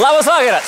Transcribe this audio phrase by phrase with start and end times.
[0.00, 0.64] Labas vakaras.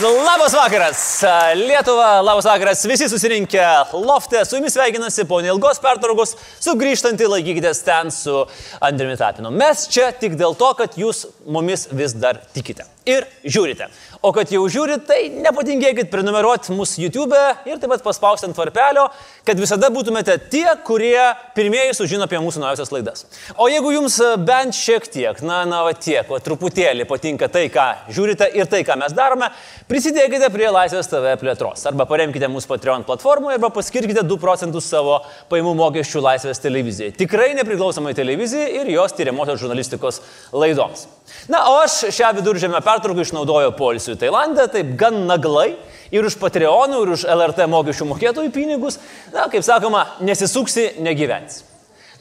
[0.00, 1.22] Labas vakaras.
[1.54, 2.84] Lietuva, labas vakaras.
[2.88, 3.60] Visi susirinkę
[3.92, 4.46] loftė.
[4.48, 6.32] Su jumis sveikinasi po neilgos pertraukos.
[6.64, 8.38] Sugrįžtantį laikykitės ten su
[8.80, 9.52] Andriumi Tapinu.
[9.52, 12.88] Mes čia tik dėl to, kad jūs mumis vis dar tikite.
[13.04, 13.90] Ir žiūrite.
[14.22, 19.08] O kad jau žiūrit, tai nepatingėkit prenumeruoti mūsų YouTube ir taip pat paspausti ant varpelio,
[19.42, 21.18] kad visada būtumėte tie, kurie
[21.56, 23.24] pirmieji sužino apie mūsų naujausias laidas.
[23.58, 27.88] O jeigu jums bent šiek tiek, na, na, va tiek, o truputėlį patinka tai, ką
[28.14, 29.48] žiūrite ir tai, ką mes darome,
[29.90, 31.82] prisidėkite prie Laisvės TV plėtros.
[31.90, 35.18] Arba paremkite mūsų Patreon platformoje, arba paskirkite 2 procentus savo
[35.50, 37.10] paimų mokesčių Laisvės televizijai.
[37.18, 40.22] Tikrai nepriklausomai televizijai ir jos tyriamosios žurnalistikos
[40.54, 41.08] laidoms.
[41.50, 45.74] Na, o aš šią viduržėmę pertrauką išnaudoju polisiu Tailandę, taip gan naglai.
[46.12, 48.98] Ir už Patreonų, ir už LRT mokesčių mokėtojų pinigus,
[49.32, 51.62] na, kaip sakoma, nesisuksi, negyvens.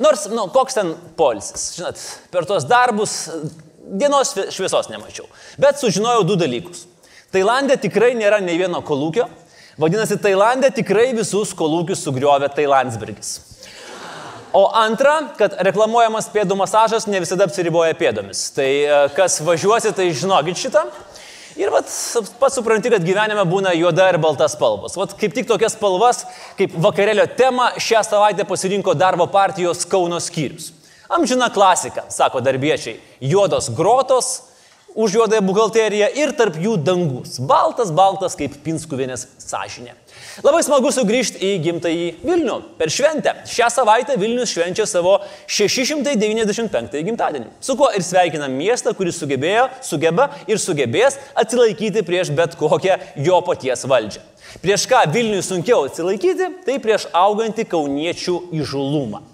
[0.01, 1.99] Nors, nu, koks ten polisis, žinot,
[2.31, 3.17] per tuos darbus
[3.91, 5.27] dienos šviesos nemačiau.
[5.59, 6.85] Bet sužinojau du dalykus.
[7.35, 9.27] Tailandė tikrai nėra nei vieno kolūkio,
[9.79, 13.50] vadinasi, Tailandė tikrai visus kolūkius sugriovė Tailandsbergis.
[14.53, 18.49] O antra, kad reklamuojamas pėdų masažas ne visada apsiriboja pėdomis.
[18.51, 20.83] Tai e, kas važiuosi, tai žinokit šitą.
[21.59, 21.87] Ir vat,
[22.39, 24.97] pats supranti, kad gyvenime būna juoda ir balta spalvos.
[24.99, 26.25] Vat kaip tik tokias spalvas,
[26.59, 30.71] kaip vakarėlio tema, šią savaitę pasirinko darbo partijos Kauno skyrius.
[31.11, 32.99] Amžina klasika, sako darbiečiai.
[33.23, 34.31] Juodos grotos,
[34.95, 37.39] už juodąją buhalteriją ir tarp jų dangus.
[37.39, 39.95] Baltas, baltas kaip Pinskuvienės sąžinė.
[40.39, 42.53] Labai smagu sugrįžti į gimtąjį Vilnių.
[42.79, 43.33] Per šventę.
[43.51, 45.17] Šią savaitę Vilnius švenčia savo
[45.51, 47.49] 695 gimtadienį.
[47.59, 53.41] Su kuo ir sveikinam miestą, kuris sugebėjo, sugeba ir sugebės atsilaikyti prieš bet kokią jo
[53.43, 54.23] paties valdžią.
[54.63, 59.25] Prieš ką Vilniui sunkiau atsilaikyti, tai prieš augantį kauniečių įžulumą.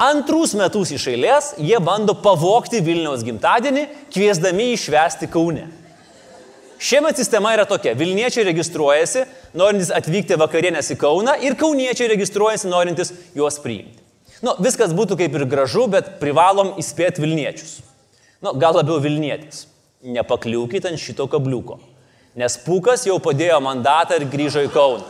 [0.00, 5.68] Antrus metus iš eilės jie bando pavokti Vilniaus gimtadienį, kviesdami išvesti Kaune.
[6.84, 7.94] Šiemet sistema yra tokia.
[7.96, 9.24] Vilniečiai registruojasi,
[9.56, 14.02] norintys atvykti vakarienės į Kauną ir kauniečiai registruojasi, norintys juos priimti.
[14.44, 17.78] Nu, viskas būtų kaip ir gražu, bet privalom įspėti Vilniečius.
[18.44, 19.64] Nu, gal labiau Vilnietis.
[20.04, 21.78] Nepakliūkit ant šito kabliuko.
[22.36, 25.08] Nes Pukas jau padėjo mandatą ir grįžo į Kauną.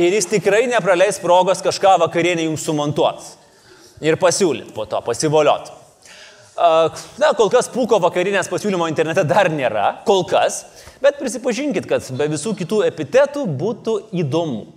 [0.00, 3.42] Ir jis tikrai nepraleis progos kažką vakarienį jums sumontuoti
[4.02, 5.81] ir pasiūlyt po to, pasivoliot.
[7.18, 10.60] Na, kol kas pūko vakarinės pasiūlymo internete dar nėra, kol kas,
[11.02, 14.68] bet prisipažinkit, kad be visų kitų epitetų būtų įdomu.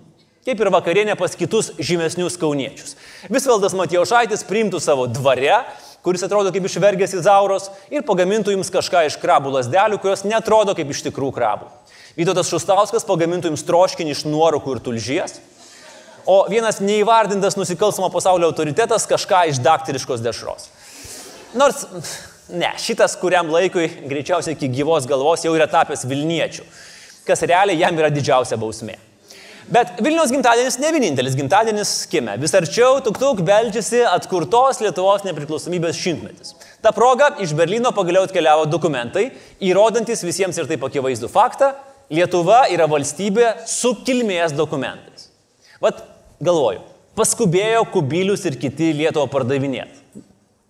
[0.46, 2.94] Kaip ir vakarienė pas kitus žymesnius kauniečius.
[3.30, 5.64] Visvaldas Matijaušaitis priimtų savo dvare,
[6.06, 10.74] kuris atrodo kaip išvergęs į zauros, ir pagamintų jums kažką iš krabų lasdelių, kurios netrodo
[10.78, 11.70] kaip iš tikrų krabų.
[12.18, 15.38] Vytautas Šustauskas pagamintų jums troškinį iš nuorukų ir tulžies,
[16.26, 20.70] o vienas neįvardintas nusikalstamo pasaulio autoritetas kažką iš daktariškos dešros.
[21.56, 21.86] Nors,
[22.52, 26.64] ne, šitas kuriam laikui, greičiausiai iki gyvos galvos, jau yra tapęs Vilniečių,
[27.26, 28.98] kas realiai jam yra didžiausia bausmė.
[29.72, 32.36] Bet Vilniaus gimtadienis ne vienintelis gimtadienis Kime.
[32.38, 36.52] Vis arčiau tuk tuk beldžiasi atkurtos Lietuvos nepriklausomybės šimtmetis.
[36.84, 41.72] Ta proga iš Berlyno pagaliau atkeliavo dokumentai, įrodantis visiems ir taip akivaizdų faktą,
[42.14, 45.26] Lietuva yra valstybė su kilmės dokumentais.
[45.82, 46.04] Vat
[46.38, 46.84] galvoju,
[47.18, 50.05] paskubėjo kubilius ir kiti Lietuvą pardavinėti.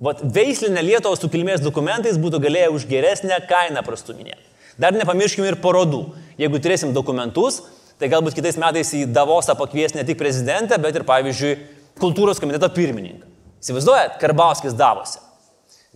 [0.01, 4.43] Vat veislinę Lietuvą su kilmės dokumentais būtų galėję už geresnę kainą prastuminėti.
[4.77, 6.03] Dar nepamirškime ir parodų.
[6.37, 7.63] Jeigu turėsim dokumentus,
[7.97, 11.55] tai galbūt kitais metais į Davosą pakvies ne tik prezidentę, bet ir, pavyzdžiui,
[11.97, 13.25] kultūros komiteto pirmininką.
[13.65, 15.23] Įsivaizduojat, Karbauskis Davose.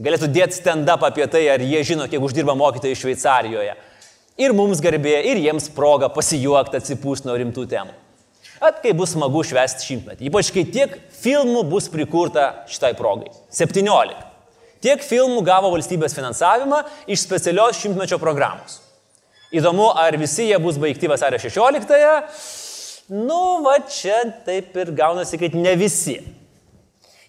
[0.00, 3.74] Galėtų dėti stand-up apie tai, ar jie žino, kiek uždirba mokytojai Šveicarijoje.
[4.40, 7.92] Ir mums garbė, ir jiems proga pasijuokti, atsipūsti nuo rimtų temų.
[8.60, 10.26] At kai bus smagu švęsti šimtmetį.
[10.28, 13.30] Ypač kai tiek filmų bus prikurta šitai progai.
[13.56, 14.26] 17.
[14.84, 18.78] Tiek filmų gavo valstybės finansavimą iš specialios šimtmečio programos.
[19.52, 22.12] Įdomu, ar visi jie bus baigti vasario 16-ąją.
[23.10, 26.20] Nu, va čia taip ir gaunasi, kad ne visi.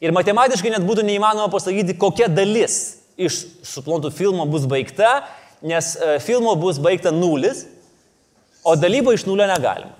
[0.01, 5.22] Ir matematiškai net būtų neįmanoma pasakyti, kokia dalis iš suplontų filmo bus baigta,
[5.66, 7.66] nes e, filmo bus baigta nulis,
[8.66, 9.95] o dalyba iš nulio negalima.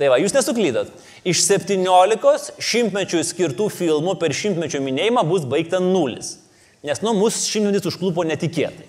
[0.00, 0.92] Tai va, jūs nesuklydot.
[1.28, 6.38] Iš 17 šimtmečių skirtų filmų per šimtmečio minėjimą bus baigta nulis.
[6.82, 8.88] Nes, nu, mūsų šimtmetis užklupo netikėtai.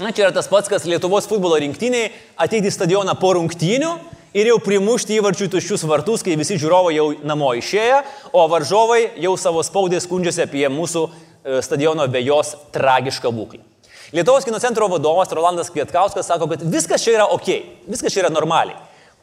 [0.00, 3.92] Na, čia yra tas pats, kas Lietuvos futbolo rinktiniai ateiti į stadioną po rungtynių
[4.36, 8.02] ir jau primušti įvarčių tuščius vartus, kai visi žiūrovai jau namo išėję,
[8.36, 13.64] o varžovai jau savo spaudai skundžiasi apie mūsų e, stadiono vėjos tragišką būklę.
[14.16, 17.48] Lietuvos kino centro vadovas Rolandas Kvietkauskas sako, kad viskas čia yra ok,
[17.88, 18.76] viskas čia yra normaliai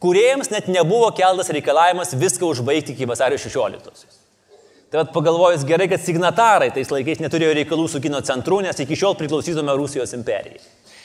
[0.04, 4.20] kuriejams net nebuvo keltas reikalavimas viską užbaigti iki vasario 16.
[4.92, 8.98] Tai vad pagalvojus gerai, kad signatarai tais laikais neturėjo reikalų su kino centru, nes iki
[9.00, 10.60] šiol priklausytume Rusijos imperijai.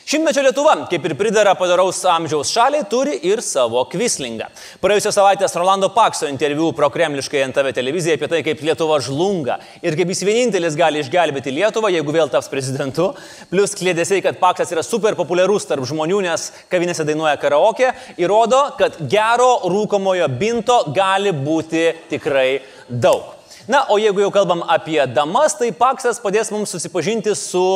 [0.08, 4.46] Šimtmečio Lietuva, kaip ir pridara padaraus amžiaus šaliai, turi ir savo kvislingą.
[4.81, 9.99] Praėjusios savaitės Rolando Pakso interviu pro Kremliškai NTV televiziją apie tai, kaip Lietuva žlunga ir
[10.00, 13.10] kaip jis vienintelis gali išgelbėti Lietuvą, jeigu vėl taps prezidentu.
[13.52, 18.96] Plus klėdėsiai, kad Paksas yra super populiarus tarp žmonių, nes kavinėse dainuoja karaoke, įrodo, kad
[19.12, 23.34] gero rūkomojo binto gali būti tikrai daug.
[23.69, 27.69] Na, o jeigu jau kalbam apie damas, tai Paksas padės mums susipažinti su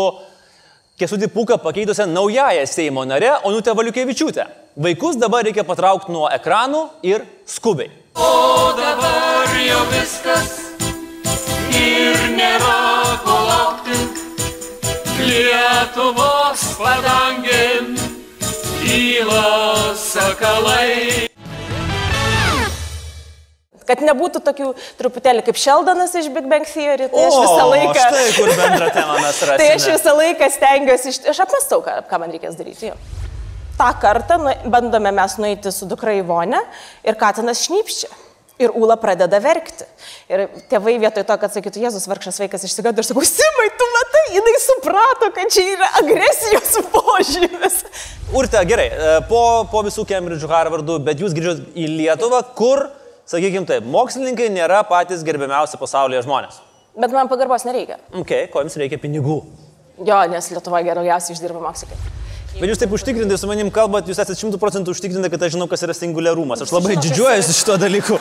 [1.00, 4.44] Kesudį Puką pakeitusią naująją Seimo narę Onutę Valiukevičiūtę.
[4.76, 7.88] Vaikus dabar reikia patraukti nuo ekranų ir skubiai.
[8.14, 10.52] O dabar jau viskas
[11.72, 12.76] ir nėra
[13.24, 13.98] ko laukti.
[15.24, 17.92] Lietuvos padangėm
[18.84, 21.31] kyla sakalai.
[23.92, 28.06] Kad nebūtų tokių truputėlį kaip Šeldonas iš Big Bang Theory, tai aš visą laiką...
[28.06, 29.58] Štai kur bendrą temą mes rasime.
[29.60, 31.20] tai aš visą laiką stengiuosi, iš...
[31.34, 32.92] aš apmastau, ką, ką man reikės daryti.
[32.92, 32.98] Jo.
[33.78, 36.60] Ta kartą nu, bandome mes nueiti su dukra į vonę
[37.04, 38.10] ir Katinas šnypščia.
[38.60, 39.86] Ir Ūla pradeda verkti.
[40.30, 44.22] Ir tėvai vietoj to, kad sakytų, Jėzus vargšas vaikas išsigado, aš sakau, Simai, tu matai,
[44.36, 47.80] jinai suprato, kad čia yra agresijos požymis.
[48.36, 49.40] Urte, gerai, e, po,
[49.72, 52.86] po visų Cambridge, Harvardų, bet jūs grįžot į Lietuvą, kur,
[53.28, 56.60] sakykime taip, mokslininkai nėra patys gerbiamiausi pasaulyje žmonės.
[56.98, 57.98] Bet man pagarbos nereikia.
[58.20, 59.38] Ok, ko jums reikia pinigų?
[60.02, 62.18] Jo, nes Lietuva geriausiai išdirba mokslininkai.
[62.58, 65.68] Bet jūs taip užtikrintai su manim kalbat, jūs esate šimtų procentų užtikrintai, kad aš žinau,
[65.70, 66.60] kas yra singularumas.
[66.60, 68.18] Aš labai didžiuojuosi šito dalyku.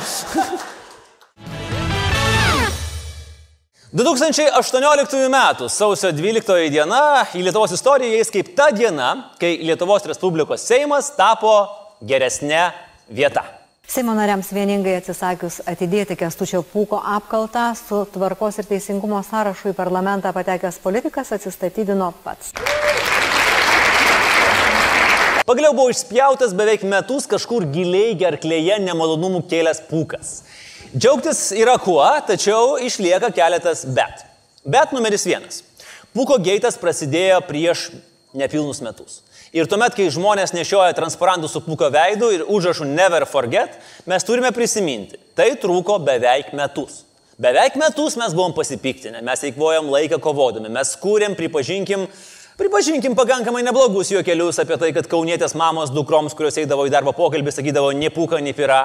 [3.91, 5.37] 2018 m.
[5.67, 11.51] sausio 12 diena į Lietuvos istoriją įeis kaip ta diena, kai Lietuvos Respublikos Seimas tapo
[11.99, 12.69] geresnė
[13.11, 13.43] vieta.
[13.91, 20.31] Seimo nariams vieningai atsisakius atidėti Kestučio Pūko apkaltą su tvarkos ir teisingumo sąrašu į parlamentą
[20.31, 22.53] patekęs politikas atsistatydino pats.
[25.43, 30.31] Pagaliau buvo išspjautas beveik metus kažkur giliai gerklėje nemalonumų kėlęs pūkas.
[30.95, 34.23] Džiaugtis yra kuo, tačiau išlieka keletas bet.
[34.63, 35.65] Bet numeris vienas.
[36.15, 37.89] Pūko geitas prasidėjo prieš
[38.31, 39.19] nepilnus metus.
[39.51, 43.73] Ir tuomet, kai žmonės nešioja transparantus su pūko veidu ir užrašų never forget,
[44.07, 47.01] mes turime prisiminti, tai truko beveik metus.
[47.41, 52.07] Beveik metus mes buvom pasipiktinę, mes eikvojom laiką kovodami, mes kūrėm, pripažinkim,
[52.61, 57.49] Pripažinkim pakankamai neblogus juokelius apie tai, kad kaunietės mamos dukroms, kurios eidavo į darbo pokalbį,
[57.55, 58.83] sakydavo, ne pūka, ne pira.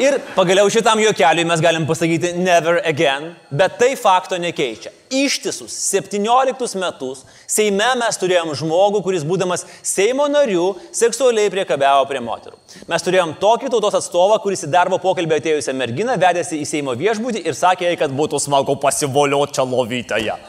[0.00, 4.88] Ir pagaliau šitam juokeliui mes galim pasakyti never again, bet tai fakto nekeičia.
[5.12, 12.56] Ištisus 17 metus Seime mes turėjom žmogų, kuris būdamas Seimo nariu seksualiai priekabiavo prie moterų.
[12.88, 17.44] Mes turėjom tokį tautos atstovą, kuris į darbo pokalbį atėjusią merginą vedėsi į Seimo viešbutį
[17.44, 20.40] ir sakė kad būtų smagu pasivolioti čia lovytąją.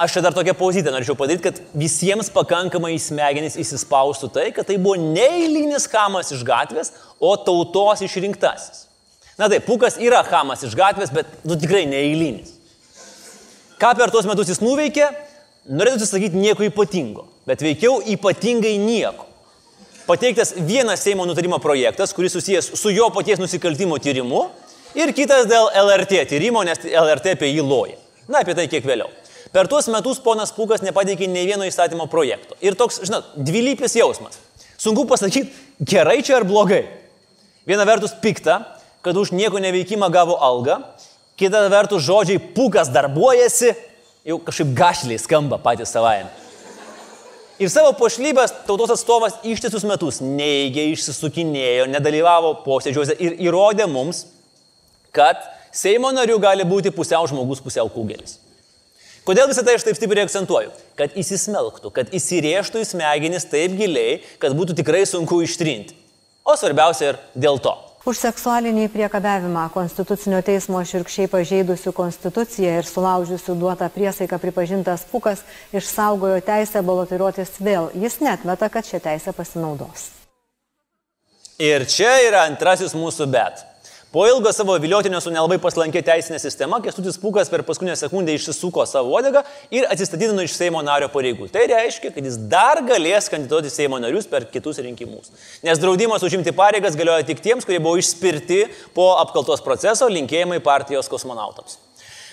[0.00, 4.64] Aš čia dar tokią pozityvę norėčiau padaryti, kad visiems pakankamai į smegenis įsispaustų tai, kad
[4.70, 8.86] tai buvo neįlynis hamas iš gatvės, o tautos išrinktasis.
[9.36, 12.56] Na taip, Pukas yra hamas iš gatvės, bet nu, tikrai neįlynis.
[13.80, 15.10] Ką per tuos metus jis nuveikė,
[15.68, 19.28] norėtų sakyti nieko ypatingo, bet veikiau ypatingai nieko.
[20.08, 24.46] Pateiktas vienas Seimo nutarimo projektas, kuris susijęs su jo paties nusikaltimo tyrimu
[24.96, 28.00] ir kitas dėl LRT tyrimo, nes LRT apie jį loja.
[28.32, 29.19] Na, apie tai kiek vėliau.
[29.50, 32.54] Per tuos metus ponas Pūkas nepateikė nei vieno įstatymo projekto.
[32.62, 34.38] Ir toks, žinot, dvilypis jausmas.
[34.78, 35.50] Sunku pasakyti,
[35.82, 36.84] gerai čia ar blogai.
[37.66, 38.60] Viena vertus pikta,
[39.02, 40.78] kad už nieko neveikimą gavo algą,
[41.40, 43.74] kita vertus žodžiai Pūkas darbuojasi,
[44.30, 46.30] jau kažkaip gašliai skamba patys savaime.
[47.60, 54.24] Ir savo pošlybės tautos atstovas ištisus metus neigė, išsisukinėjo, nedalyvavo posėdžiuose ir įrodė mums,
[55.12, 58.40] kad Seimo narių gali būti pusiau žmogus, pusiau kūgelis.
[59.30, 60.72] Kodėl visą tai aš taip stipriai akcentuoju?
[60.98, 65.94] Kad įsismelktų, kad įsirėžtų į smegenis taip giliai, kad būtų tikrai sunku ištrinti.
[66.42, 67.76] O svarbiausia ir dėl to.
[68.10, 76.42] Už seksualinį priekabiavimą Konstitucinio teismo širkščiai pažeidusių konstituciją ir sulaužiusių duotą priesaiką pripažintas Pukas išsaugojo
[76.42, 77.92] teisę balotiruotis vėl.
[77.94, 80.08] Jis net meta, kad šią teisę pasinaudos.
[81.62, 83.62] Ir čia yra antrasis mūsų bet.
[84.12, 88.82] Po ilgo savo viliotinio su nelabai paslankė teisinė sistema, Kestutis Pūkas per paskutinę sekundę išsisuko
[88.90, 91.46] savo odegą ir atsistatydino iš Seimo nario pareigų.
[91.54, 95.30] Tai reiškia, kad jis dar galės kandidatuoti Seimo narius per kitus rinkimus.
[95.62, 98.64] Nes draudimas užimti pareigas galioja tik tiems, kurie buvo išspirti
[98.98, 101.78] po apkaltos proceso linkėjimai partijos kosmonautams.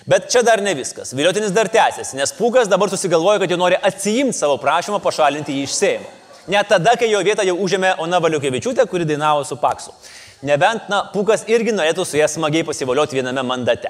[0.09, 1.13] Bet čia dar ne viskas.
[1.13, 5.69] Viliotinis dar tęsiasi, nes Pūkas dabar susigalvoja, kad jau nori atsijimti savo prašymą pašalinti jį
[5.69, 6.15] iš Seimo.
[6.49, 9.93] Net tada, kai jo vietą jau užėmė Ona Valiukevičiūtė, kuri dainavo su Paksu.
[10.45, 13.89] Nebent, na, Pukas irgi norėtų su ja smagiai pasivolioti viename mandate.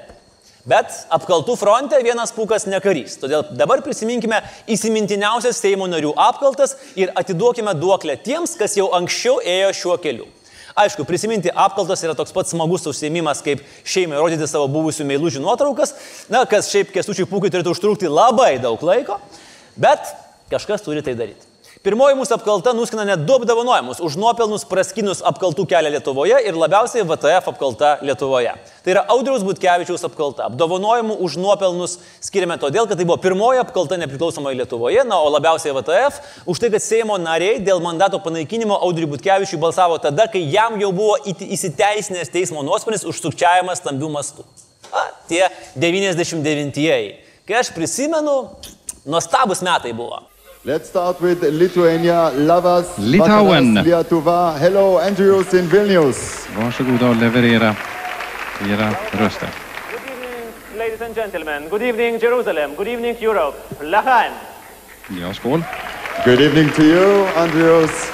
[0.68, 3.16] Bet apkaltų fronte vienas pukas nekarys.
[3.22, 9.72] Todėl dabar prisiminkime įsimintiniausias Seimo narių apkaltas ir atiduokime duoklę tiems, kas jau anksčiau ėjo
[9.80, 10.28] šiuo keliu.
[10.78, 15.96] Aišku, prisiminti apkaltas yra toks pats smagus užsiemimas, kaip šeimai rodyti savo buvusių meilužių nuotraukas,
[16.30, 19.18] na, kas šiaip kestučiai pūkai turėtų užtrukti labai daug laiko,
[19.80, 20.12] bet
[20.52, 21.47] kažkas turi tai daryti.
[21.86, 27.04] Pirmoji mūsų apkalta nuskina net du apdovanojimus už nuopelnus praskinus apkaltų kelią Lietuvoje ir labiausiai
[27.06, 28.54] VTF apkalta Lietuvoje.
[28.82, 30.48] Tai yra Audriaus Butkevičiaus apkalta.
[30.50, 35.76] Apdovanojimų už nuopelnus skiriame todėl, kad tai buvo pirmoji apkalta nepriklausomoje Lietuvoje, na, o labiausiai
[35.76, 40.80] VTF už tai, kad Seimo nariai dėl mandato panaikinimo Audriui Butkevičiui balsavo tada, kai jam
[40.82, 44.48] jau buvo įsiteisinęs teismo nuosprendis už sukčiavimą stambių mastų.
[44.90, 45.44] A, tie
[45.78, 47.14] 99-ieji.
[47.46, 48.40] Kai aš prisimenu,
[49.06, 50.24] nuostabus metai buvo.
[50.68, 53.74] Let's start with Lithuania, Lavas, Litauen.
[53.74, 54.60] Vakaras, Lietuva.
[54.60, 56.48] Hello, Andrews in Vilnius.
[56.58, 57.76] Varsågoda och leverera
[58.70, 59.50] era röster.
[59.92, 61.70] Good evening, ladies and gentlemen.
[61.70, 62.76] Good evening, Jerusalem.
[62.76, 63.58] Good evening, Europe.
[63.82, 64.32] Lahan.
[65.22, 65.64] Ja, skål.
[66.26, 68.12] Good evening to you, Andrews.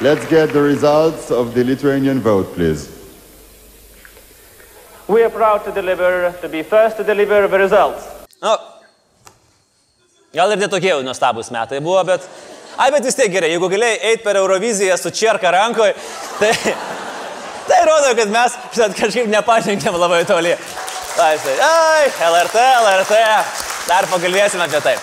[0.00, 2.88] Let's get the results of the Lithuanian vote, please.
[5.08, 8.04] We are proud to deliver, to be first to deliver the results.
[8.42, 8.77] Nu,
[10.38, 12.24] gal ir netokie jau nuostabus metai buvo, bet...
[12.78, 15.96] Ai, bet vis tiek gerai, jeigu galėjai eiti per Euroviziją su čierka rankoje,
[16.38, 16.52] tai...
[17.68, 20.54] Tai rodo, kad mes šitą kažkaip nepažengėm labai toli.
[21.20, 23.18] Ai, LRT, LRT.
[23.90, 24.94] Dar pakalbėsime apie tai.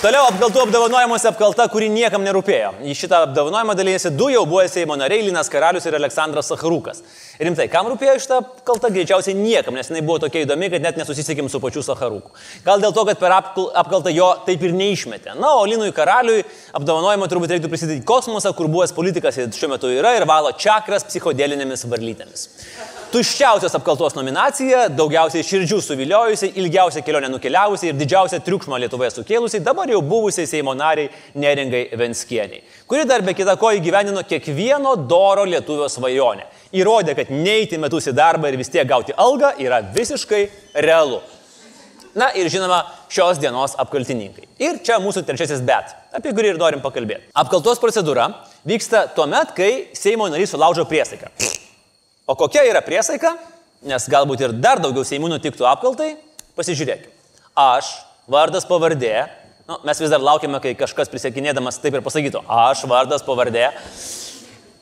[0.00, 2.70] Toliau apkaltų apdovanojimuose apkalta, kuri niekam nerūpėjo.
[2.88, 7.02] Į šitą apdovanojimą dalyjasi du jau buvę Seimo nariai, Linas Karalius ir Aleksandras Sacharukas.
[7.36, 8.88] Rimtai, kam rūpėjo šitą apkaltą?
[8.94, 12.32] Greičiausiai niekam, nes jinai buvo tokia įdomi, kad net nesusisiekėm su pačiu Sacharuku.
[12.64, 15.36] Gal dėl to, kad per apkal- apkaltą jo taip ir neišmetė.
[15.36, 16.46] Na, o Linui Karaliui
[16.80, 21.84] apdovanojimą turbūt reiktų prisidėti kosmosą, kur buvęs politikas šiuo metu yra ir valo čakras psichodelinėmis
[21.92, 22.48] varlytėmis.
[23.10, 29.90] Tuščiausios apkaltos nominacija, daugiausiai širdžių suviliojusiai, ilgiausia kelionė nukeliavusiai ir didžiausia triukšmo Lietuvoje sukėlusiai dabar
[29.90, 35.88] jau buvusiai Seimo nariai Neringai Venskieniai, kuri dar be kita ko įgyvenino kiekvieno doro lietuvio
[35.90, 36.46] svajonę.
[36.78, 40.44] Įrodė, kad neiti metus į darbą ir vis tiek gauti algą yra visiškai
[40.86, 41.18] realu.
[42.14, 44.46] Na ir žinoma, šios dienos apkaltininkai.
[44.62, 47.32] Ir čia mūsų trečiasis bet, apie kurį ir norim pakalbėti.
[47.42, 48.28] Apkaltos procedūra
[48.62, 51.34] vyksta tuo met, kai Seimo narys sulaužo priesaiką.
[52.30, 53.32] O kokia yra priesaika,
[53.82, 56.12] nes galbūt ir dar daugiau Seimūnų tiktų apkaltai,
[56.54, 57.10] pasižiūrėkime.
[57.58, 57.88] Aš,
[58.30, 59.24] vardas pavardė,
[59.66, 63.64] nu, mes vis dar laukiame, kai kažkas prisiekinėdamas taip ir pasakytų, aš, vardas pavardė,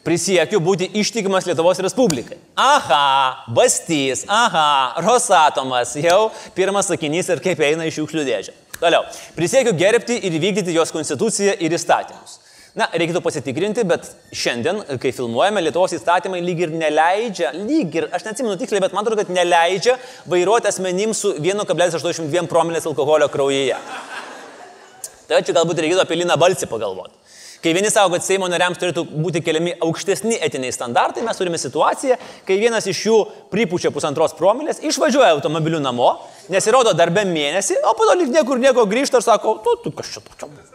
[0.05, 2.37] prisiekiu būti ištikimas Lietuvos Respublikai.
[2.61, 6.27] Aha, Bastys, aha, Rosatomas, jau
[6.59, 8.57] pirmas sakinys ir kaip eina iš šiukšlių dėžę.
[8.77, 12.43] Toliau, prisiekiu gerbti ir vykdyti jos konstituciją ir įstatymus.
[12.79, 18.29] Na, reikėtų pasitikrinti, bet šiandien, kai filmuojame, Lietuvos įstatymai lyg ir neleidžia, lyg ir, aš
[18.29, 19.97] neatsimenu tiksliai, bet man atrodo, kad neleidžia
[20.31, 23.81] vairuoti asmenims su 1,82 promilės alkoholio kraujyje.
[25.27, 27.17] Tai čia galbūt reikėtų apie Liną Balsį pagalvoti.
[27.59, 32.15] Kai vieni savo, kad Seimo nariams turėtų būti keliami aukštesni etiniai standartai, mes turime situaciją,
[32.47, 33.19] kai vienas iš jų
[33.51, 36.15] pripučia pusantros promilės, išvažiuoja automobiliu namo,
[36.55, 40.31] nesirodo darbę mėnesį, o po to lyg niekur nieko grįžta ir sako, tu, tu kažkaip
[40.39, 40.68] čia.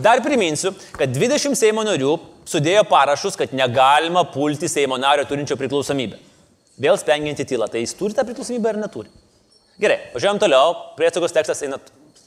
[0.00, 2.14] Dar priminsiu, kad 20 Seimo narių
[2.48, 6.16] sudėjo parašus, kad negalima pulti Seimo nario turinčio priklausomybę.
[6.80, 7.68] Vėl spengianti tyla.
[7.68, 9.10] Tai jis turi tą priklausomybę ar neturi?
[9.80, 10.72] Gerai, važiuojam toliau.
[10.96, 11.76] Priesagos tekstas eina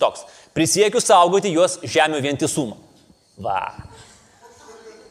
[0.01, 0.27] toks.
[0.53, 2.77] Prisiekiu saugoti juos žemių vientisumą.
[3.41, 3.71] Va.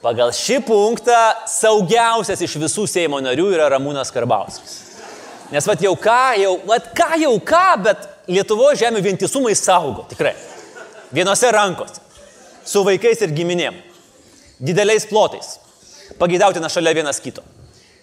[0.02, 1.18] Pagal šį punktą
[1.50, 4.78] saugiausias iš visų Seimo narių yra Ramūnas Karbauskis.
[5.52, 10.36] Nes vad jau ką, jau, vad ką jau ką, bet Lietuvo žemių vientisumai saugo, tikrai.
[11.12, 12.01] Vienose rankose
[12.64, 13.80] su vaikais ir giminėm,
[14.62, 15.56] dideliais plotais,
[16.20, 17.44] pageidautina šalia vienas kito.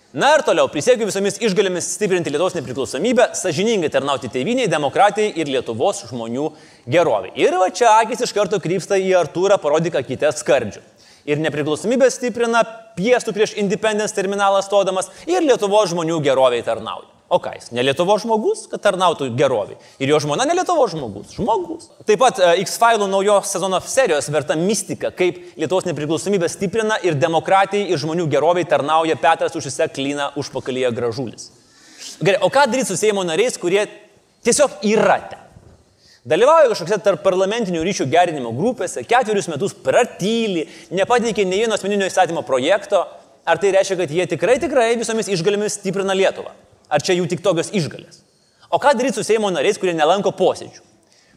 [0.09, 5.99] Na ir toliau, prisiekiu visomis išgalėmis stiprinti Lietuvos nepriklausomybę, sažiningai tarnauti tėviniai, demokratijai ir Lietuvos
[6.09, 6.47] žmonių
[6.89, 7.29] gerovai.
[7.37, 10.81] Ir va čia akis iš karto krypsta į Artūrą parodyk akitę skardžių.
[11.29, 12.63] Ir nepriklausomybę stiprina,
[12.97, 17.18] piestų prieš Independence terminalą stodamas ir Lietuvos žmonių geroviai tarnauja.
[17.29, 17.67] O ką jis?
[17.77, 19.77] Ne Lietuvo žmogus, kad tarnautų geroviai.
[20.01, 21.36] Ir jo žmona ne Lietuvo žmogus.
[21.38, 21.89] Žmogus.
[22.09, 27.91] Taip pat e, X-File'ų naujos sezono serijos verta mistika, kaip Lietuvos nepriklausomybę stiprina ir demokratijai
[27.93, 31.51] ir žmonių geroviai tarnauja Petras užsise klyna užpakalyje gražulis.
[32.17, 33.86] Gerai, o ką daryti su Seimo nariais, kurie
[34.48, 35.43] tiesiog yra ten?
[36.29, 40.65] Dalyvauja kažkokiose tarp parlamentinių ryšių gerinimo grupėse, ketverius metus pratyli,
[40.98, 43.05] nepateikė ne vieno asmeninio įstatymo projekto.
[43.50, 46.51] Ar tai reiškia, kad jie tikrai, tikrai visomis išgalėmis stiprina Lietuvą?
[46.89, 48.24] Ar čia jų tik tokios išgalės?
[48.69, 50.81] O ką daryti su Seimo nariais, kurie nelanko posėdžių?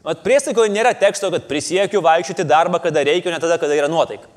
[0.03, 3.87] Mat priesaikoje nėra teksto, kad prisiekiu vaikščioti darbą, kada reikia, o ne tada, kada yra
[3.87, 4.27] nuotaika.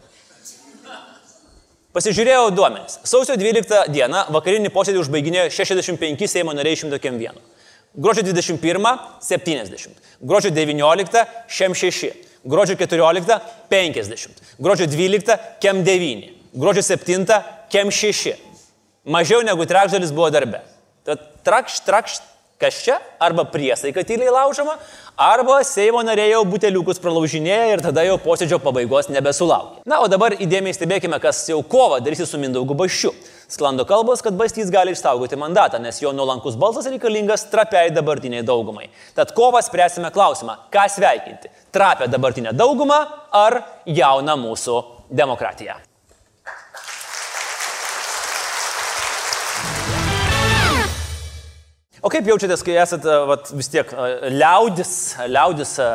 [1.97, 2.99] Pasižiūrėjau duomenis.
[3.09, 7.41] Sausio 12 dieną vakarinį posėdį užbaiginėjo 65 Seimo nariai 101.
[7.97, 8.99] Gruodžio 21-
[9.31, 9.97] 70.
[10.21, 11.25] Gruodžio 19-
[11.57, 12.13] šiam 6.
[12.45, 13.41] Gruodžio 14-
[13.73, 14.37] 50.
[14.61, 16.31] Gruodžio 12- kem 9.
[16.55, 17.43] Gruodžio 7-
[17.73, 18.37] kem 6.
[19.07, 20.75] Mažiau negu trečdalis buvo darbe.
[21.07, 22.25] Tad trakšt, trakšt,
[22.59, 22.97] kas čia?
[23.23, 24.75] Arba priesaika tyliai laužoma,
[25.17, 29.85] arba Seimo nariai jau buteliukus pralaužinėja ir tada jau posėdžio pabaigos nebesulaukia.
[29.87, 33.15] Na, o dabar įdėmiai stebėkime, kas jau kovą darys su Mindaugu Bašiu.
[33.47, 38.91] Sklando kalbos, kad Bastys gali išsaugoti mandatą, nes jo nuolankus balsas reikalingas trapiai dabartiniai daugumai.
[39.15, 45.79] Tad kovą spręsime klausimą, ką sveikinti- trapę dabartinę daugumą ar jauną mūsų demokratiją.
[52.07, 54.91] O kaip jaučiatės, kai esate vat, vis tiek a, liaudis,
[55.27, 55.89] liaudis a,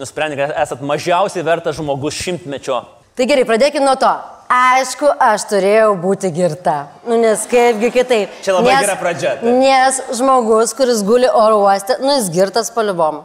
[0.00, 2.80] nusprendė, kad esate mažiausiai vertas žmogus šimtmečio?
[3.14, 4.10] Tai gerai, pradėkime nuo to.
[4.50, 6.74] Aišku, aš turėjau būti girta.
[7.06, 8.32] Nu, nes kaipgi kitaip.
[8.42, 9.60] Čia labai nes, gera pradžia, taip.
[9.60, 13.20] Nes žmogus, kuris guli oro uoste, nu jis girtas palibom.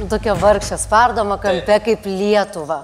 [0.00, 2.80] Nu, Tokia vargšė spardoma kampe kaip Lietuva.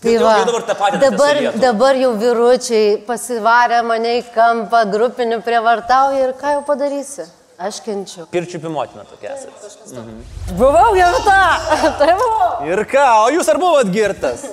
[0.00, 6.24] Tai va, jau dabar su dabar, dabar jau vyručiai pasivarė mane į kampą, grupinių prievartauja
[6.24, 7.28] ir ką jau padarysi?
[7.60, 8.24] Aš kenčiu.
[8.32, 10.00] Pirčiupi motina tokia esate.
[10.56, 11.40] Buvau girta.
[12.00, 12.54] tai buvau.
[12.64, 14.46] Ir ką, o jūs ar buvot girtas?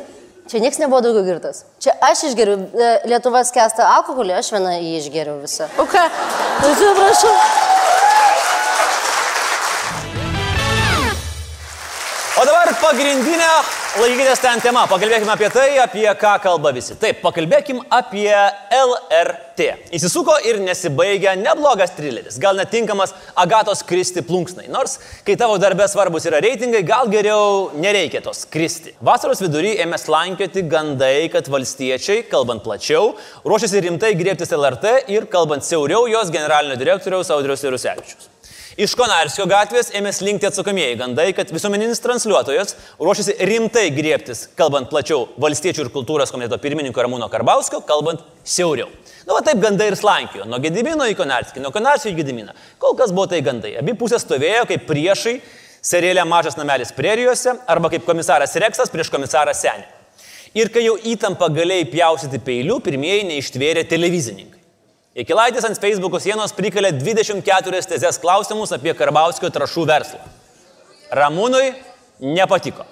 [0.51, 1.63] Čia niekas nebuvo daugiau girtas.
[1.83, 5.69] Čia aš išgeriu, e, Lietuva skęsta alkoholį, aš vieną jį išgeriu visą.
[5.79, 6.03] O ką?
[6.67, 7.33] Atsiprašau.
[12.87, 13.47] Pagrindinė,
[13.99, 14.85] laikykitės ten tema.
[14.87, 16.95] Pakalbėkime apie tai, apie ką kalba visi.
[16.99, 18.31] Taip, pakalbėkime apie
[18.77, 19.67] LRT.
[19.97, 22.37] Įsisuko ir nesibaigia neblogas trileris.
[22.39, 23.11] Gal netinkamas
[23.43, 24.69] Agatos Kristi plunksnai.
[24.71, 28.95] Nors, kai tavo darbė svarbus yra reitingai, gal geriau nereikia tos Kristi.
[29.03, 35.67] Vasaros vidury ėmė slankioti gandai, kad valstiečiai, kalbant plačiau, ruošiasi rimtai griebtis LRT ir, kalbant
[35.67, 38.31] siauriau, jos generalinio direktoriaus Audrius Irusevičius.
[38.77, 45.23] Iš Konarskio gatvės ėmė slinkti atsakomieji gandai, kad visuomeninis transliuotojas ruošiasi rimtai griebtis, kalbant plačiau,
[45.41, 48.91] valstiečių ir kultūros komiteto pirmininko Ramūno Karbauskio, kalbant siauriau.
[49.23, 50.45] Nu, va taip gandai ir slankiojo.
[50.45, 52.53] Nuo Gedimino į Konarskį, nuo Konarskio į Gediminą.
[52.77, 53.71] Kol kas buvo tai gandai.
[53.81, 55.33] Abi pusės stovėjo kaip priešai
[55.81, 59.89] serialė Mažas namelis prerijose arba kaip komisaras Reksas prieš komisarą Senį.
[60.53, 64.56] Ir kai jau įtampa galėjai pjausyti peiliu, pirmieji neištvėrė televizininkai.
[65.17, 70.19] Ikilaitis ant Facebook'o sienos prikalė 24 tezes klausimus apie Karbauskio trašų verslą.
[71.17, 71.71] Ramūnui
[72.21, 72.85] nepatiko.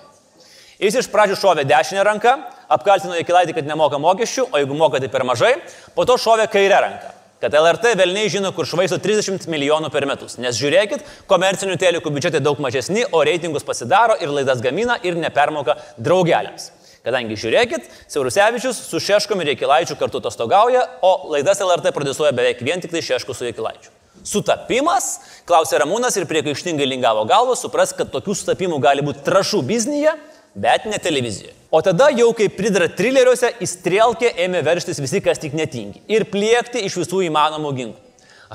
[0.82, 2.32] Jis iš pradžių šovė dešinę ranką,
[2.74, 5.52] apkaltino Ikilaitį, kad nemoka mokesčių, o jeigu moka tai per mažai,
[5.94, 7.12] po to šovė kairę ranką.
[7.46, 10.40] Kad LRT velniai žino, kur švaisto 30 milijonų per metus.
[10.42, 15.78] Nes žiūrėkit, komercinių telikų biudžetai daug mažesni, o reitingus pasidaro ir laidas gamina ir nepermoka
[16.02, 16.72] draugeliams.
[17.06, 22.82] Kadangi žiūrėkit, Siaurusevičius su Šeškom ir Jekilaičiu kartu atostogauja, o laidas LRT produsuoja beveik vien
[22.82, 23.92] tik tai Šeškus su Jekilaičiu.
[24.26, 25.12] Sutapimas,
[25.46, 30.16] klausė Ramūnas ir priekaištingai lingavo galvą, supras, kad tokių sutapimų gali būti trašų biznyje,
[30.58, 31.54] bet ne televizijoje.
[31.70, 36.82] O tada jau kaip pridara trileriuose, įstrelkė ėmė verštis visi, kas tik netingi ir pliekti
[36.88, 38.05] iš visų įmanomų ginklų.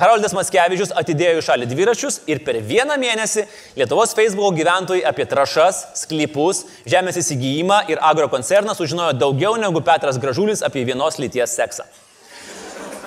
[0.00, 3.42] Haroldas Maskevičius atidėjo į šalį dviračius ir per vieną mėnesį
[3.76, 10.64] Lietuvos Facebook gyventojai apie trašas, sklypus, žemės įsigijimą ir agrokoncerną sužinojo daugiau negu Petras Gražulis
[10.64, 11.84] apie vienos lyties seksą.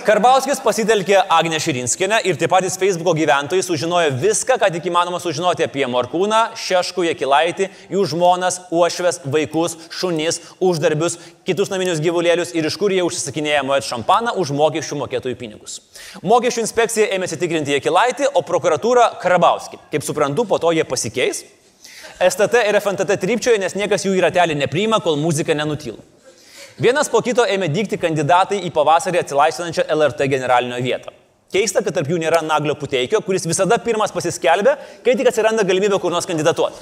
[0.03, 5.63] Karbauskis pasitelkė Agnę Širinskinę ir taip patys Facebook gyventojai sužinojo viską, ką tik įmanoma sužinoti
[5.63, 11.15] apie Morkūną, Šeškų, Jekilaitį, jų žmonas, uošves, vaikus, šunis, uždarbius,
[11.47, 15.79] kitus naminius gyvulėlius ir iš kur jie užsisakinėja Moet šampaną už mokesčių mokėtojų pinigus.
[16.19, 19.79] Mokesčių inspekcija ėmėsi tikrinti Jekilaitį, o prokuratūra Karbauskį.
[19.93, 21.45] Kaip suprantu, po to jie pasikeis.
[22.19, 26.03] STT ir FNTT trypčioja, nes niekas jų į ratelį nepriima, kol muzika nenutyla.
[26.81, 31.12] Vienas po kito ėmė dykti kandidatai į pavasarį atsilaisvinančią LRT generalinio vietą.
[31.53, 34.73] Keista, kad tarp jų nėra Naglio Puteikio, kuris visada pirmas pasiskelbė,
[35.05, 36.81] kai tik atsiranda galimybė kur nors kandidatuoti.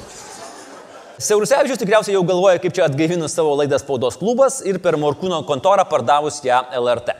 [1.21, 5.84] Siaurusevičius tikriausiai jau galvoja, kaip čia atgaivinus savo laidą spaudos klubas ir per Morkūno kontorą
[5.89, 7.17] pardavus ją LRT.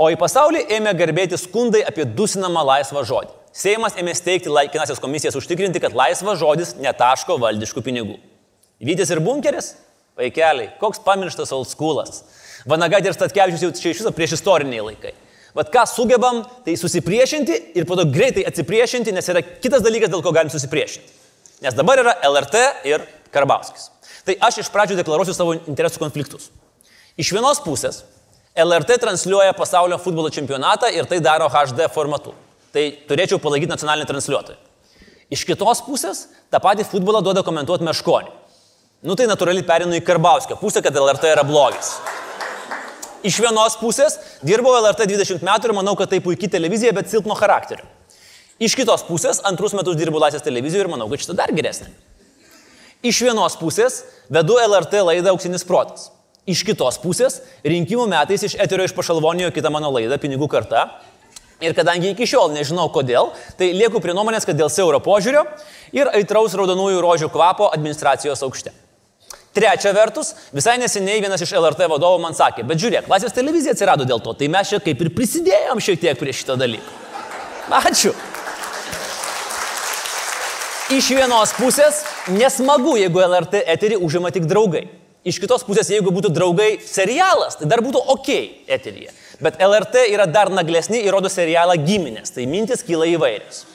[0.00, 3.34] O į pasaulį ėmė garbėti skundai apie dusinamą laisvą žodį.
[3.52, 8.16] Seimas ėmė steigti laikinasias komisijas užtikrinti, kad laisvas žodis netaško valdiškų pinigų.
[8.80, 9.74] Vytis ir bunkeris?
[10.18, 12.24] Vaikeliai, koks pamirštas old schoolas.
[12.68, 15.14] Vanagat ir Statkevičius jau čia iš viso prieš istoriniai laikai.
[15.56, 20.22] Vat ką sugebam, tai susipriešinti ir po to greitai atsipriešinti, nes yra kitas dalykas, dėl
[20.22, 21.14] ko galim susipriešinti.
[21.64, 23.88] Nes dabar yra LRT ir Karbauskis.
[24.26, 26.50] Tai aš iš pradžių deklaruosiu savo interesų konfliktus.
[27.18, 28.02] Iš vienos pusės
[28.58, 32.34] LRT transliuoja pasaulio futbolo čempionatą ir tai daro HD formatu.
[32.74, 34.58] Tai turėčiau palaikyti nacionalinį transliuotoją.
[35.32, 38.34] Iš kitos pusės tą patį futbolą duoda komentuoti Meškonį.
[38.98, 41.92] Nu tai natūraliai perinu į Karbauskio pusę, kad LRT yra blogis.
[43.22, 47.36] Iš vienos pusės dirbau LRT 20 metų ir manau, kad tai puikiai televizija, bet silpno
[47.38, 47.86] charakterio.
[48.58, 51.92] Iš kitos pusės, antrus metus dirbu Laisvės televizijoje ir manau, kad šitą dar geresnė.
[53.06, 54.00] Iš vienos pusės
[54.34, 56.08] vedu LRT laidą Auksinis protas.
[56.50, 60.88] Iš kitos pusės rinkimų metais iš eterio iš pašalvonijo kitą mano laidą Pinigų karta.
[61.62, 65.46] Ir kadangi iki šiol nežinau kodėl, tai lieku prie nuomonės, kad dėl siauro požiūrio
[65.94, 68.74] ir aitraus raudonųjų rožių kvapo administracijos aukšte.
[69.58, 74.04] Trečia vertus, visai neseniai vienas iš LRT vadovų man sakė, bet žiūrėk, Laisvės televizija atsirado
[74.06, 76.92] dėl to, tai mes čia kaip ir prisidėjom šiek tiek prie šito dalyko.
[77.74, 78.12] Ačiū.
[80.94, 84.86] Iš vienos pusės nesmagu, jeigu LRT eterį užima tik draugai.
[85.26, 88.30] Iš kitos pusės, jeigu būtų draugai serialas, tai dar būtų ok
[88.78, 89.10] eteryje.
[89.42, 93.66] Bet LRT yra dar naglesni ir rodo serialą giminės, tai mintis kyla įvairios.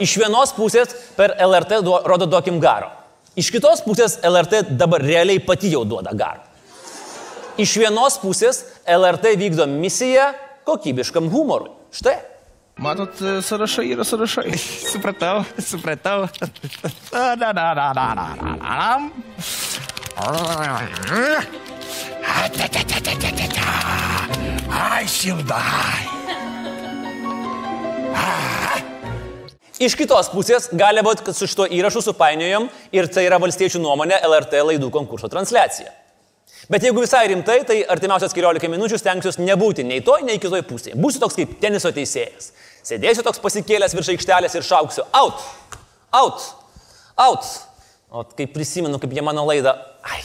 [0.00, 2.94] Iš vienos pusės per LRT rodo duokim garo.
[3.36, 6.40] Iš kitos pusės LRT dabar realiai pati jau duoda garo.
[7.60, 10.30] Iš vienos pusės LRT vykdo misiją
[10.64, 11.70] kokybiškam humorui.
[11.92, 12.16] Štai.
[12.80, 14.56] Matot, sąrašai yra sąrašai.
[14.92, 16.26] Supratau, supratau.
[17.12, 18.10] Da, da, da, da, da,
[23.36, 23.70] da, da.
[24.68, 26.15] Ai, šildai.
[29.76, 34.22] Iš kitos pusės gali būti, kad su šito įrašu supainiojom ir tai yra valstiečių nuomonė
[34.24, 35.90] LRT laidų konkurso transliacija.
[36.72, 40.96] Bet jeigu visai rimtai, tai artimiausias keliolika minučių stengsiuosi nebūti nei toj, nei kitoj pusėje.
[40.98, 42.48] Būsiu toks kaip teniso teisėjas.
[42.86, 45.44] Sėdėsiu toks pasikėlęs virš aikštelės ir šauksiu out,
[46.16, 46.48] out,
[47.20, 47.52] out.
[48.10, 50.22] O kai prisimenu, kaip jie mano laidą, ai,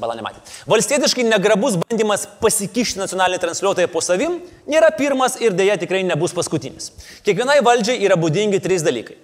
[0.00, 0.42] bala nematė.
[0.70, 4.38] Valstietiškai negrabus bandymas pasikišti nacionalinį transliuotoją po savim
[4.70, 6.90] nėra pirmas ir dėja tikrai nebus paskutinis.
[7.26, 9.18] Kiekvienai valdžiai yra būdingi trys dalykai.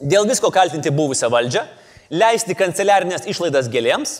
[0.00, 1.66] Dėl visko kaltinti buvusią valdžią,
[2.10, 4.16] leisti kanceliarinės išlaidas gėlėms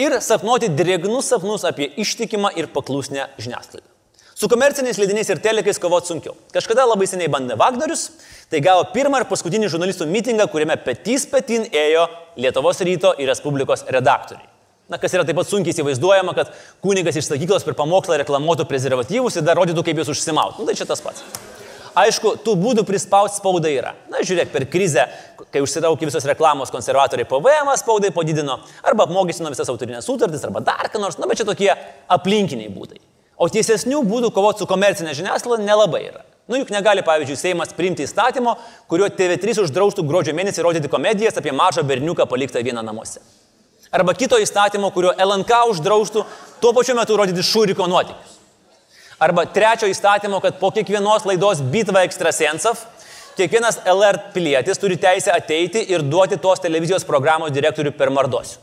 [0.00, 3.90] ir sapnuoti drėgnus sapnus apie ištikimą ir paklusnę žiniasklaidą.
[4.34, 6.34] Su komerciniais leidiniais ir telekais kovoti sunkiau.
[6.54, 8.08] Kažkada labai seniai bandė Wagnerius,
[8.50, 12.08] tai gavo pirmą ir paskutinį žurnalistų mitingą, kuriame petys petin ėjo
[12.42, 14.53] Lietuvos ryto ir Respublikos redaktoriai.
[14.92, 16.50] Na, kas yra taip pat sunkiai įsivaizduojama, kad
[16.84, 20.60] kunigas iš sakyklos per pamokslą reklamuotų prezervatyvus ir dar rodytų, kaip jūs užsimautų.
[20.60, 21.24] Nu, tai čia tas pats.
[21.94, 23.94] Aišku, tų būdų prispausti spaudą yra.
[24.10, 25.06] Na, žiūrėk, per krizę,
[25.54, 30.90] kai užsitraukė visos reklamos konservatoriai PVM spaudai padidino, arba apmokestino visas autorinės sutartys, arba dar
[30.92, 31.70] ką nors, na, bet čia tokie
[32.12, 32.98] aplinkiniai būdai.
[33.38, 36.24] O tiesesnių būdų kovoti su komercinė žiniasklaida nelabai yra.
[36.50, 38.58] Nu juk negali, pavyzdžiui, Seimas priimti įstatymo,
[38.90, 43.22] kuriuo TV3 uždraustų gruodžio mėnesį rodyti komedijas apie mažą berniuką paliktą vieną namuose.
[43.94, 46.24] Arba kito įstatymo, kuriuo LNK uždraustų
[46.62, 48.32] tuo pačiu metu rodyti šūriko nuotykius.
[49.22, 52.80] Arba trečio įstatymo, kad po kiekvienos laidos bitva ekstrasensav,
[53.38, 58.58] kiekvienas LR pilietis turi teisę ateiti ir duoti tos televizijos programos direktoriui per mardosiu.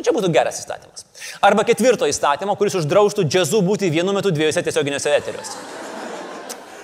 [0.00, 1.04] Čia būtų geras įstatymas.
[1.44, 5.58] Arba ketvirto įstatymo, kuris uždraustų džiazu būti vienu metu dviejose tiesioginiuose eteriuose.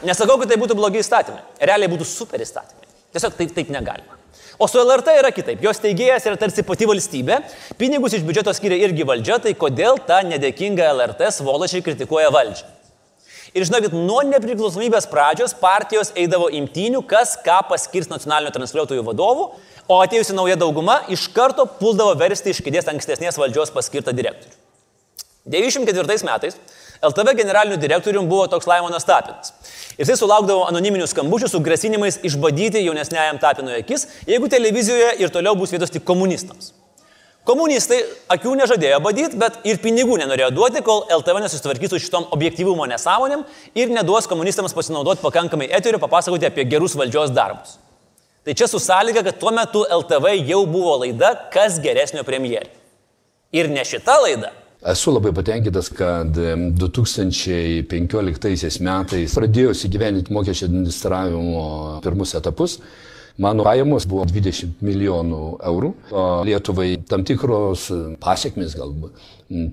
[0.04, 1.40] Nesakau, kad tai būtų blogi įstatymai.
[1.70, 2.84] Realiai būtų super įstatymai.
[3.16, 4.15] Tiesiog taip, taip negalima.
[4.58, 5.60] O su LRT yra kitaip.
[5.60, 7.42] Jos teigėjas yra tarsi pati valstybė,
[7.76, 12.72] pinigus iš biudžeto skiria irgi valdžia, tai kodėl ta nedėkinga LRT svolačiai kritikuoja valdžią.
[13.56, 19.46] Ir žinokit, nuo nepriklausomybės pradžios partijos eidavo imtynių, kas ką paskirs nacionalinio transliuotojų vadovų,
[19.88, 24.56] o atėjusi nauja dauguma iš karto puldavo versti iš kėdės ankstesnės valdžios paskirtą direktorių.
[25.46, 26.56] 94 metais
[27.02, 29.52] LTV generaliniu direktoriumi buvo toks Laimonas Tapinas.
[29.96, 35.56] Ir jis sulaukdavo anoniminių skambučių su grasinimais išbadyti jaunesniajam Tapinui akis, jeigu televizijoje ir toliau
[35.56, 36.72] bus vietos tik komunistams.
[37.46, 38.00] Komunistai
[38.34, 43.44] akių nežadėjo badyti, bet ir pinigų nenorėjo duoti, kol LTV nesusitvarkys su šitom objektyvumo nesąmonėm
[43.78, 47.76] ir neduos komunistams pasinaudoti pakankamai eterių papasakoti apie gerus valdžios darbus.
[48.42, 52.66] Tai čia su sąlyga, kad tuo metu LTV jau buvo laida, kas geresnio premjerė.
[53.54, 54.50] Ir ne šita laida.
[54.84, 61.62] Esu labai patenkintas, kad 2015 metais pradėjus įgyveninti mokesčio administravimo
[62.04, 62.76] pirmus etapus.
[63.40, 67.80] Mano pajamos buvo 20 milijonų eurų, o Lietuvai tam tikros
[68.20, 69.12] pasiekmes galbūt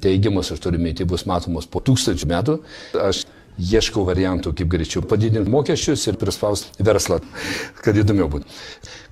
[0.04, 2.54] teigiamas, aš turiu mėti, bus matomos po tūkstančių metų.
[3.00, 3.18] Aš
[3.58, 7.20] ieškau variantų, kaip greičiau padidinti mokesčius ir prispausti verslą,
[7.84, 8.48] kad įdomiau būtų.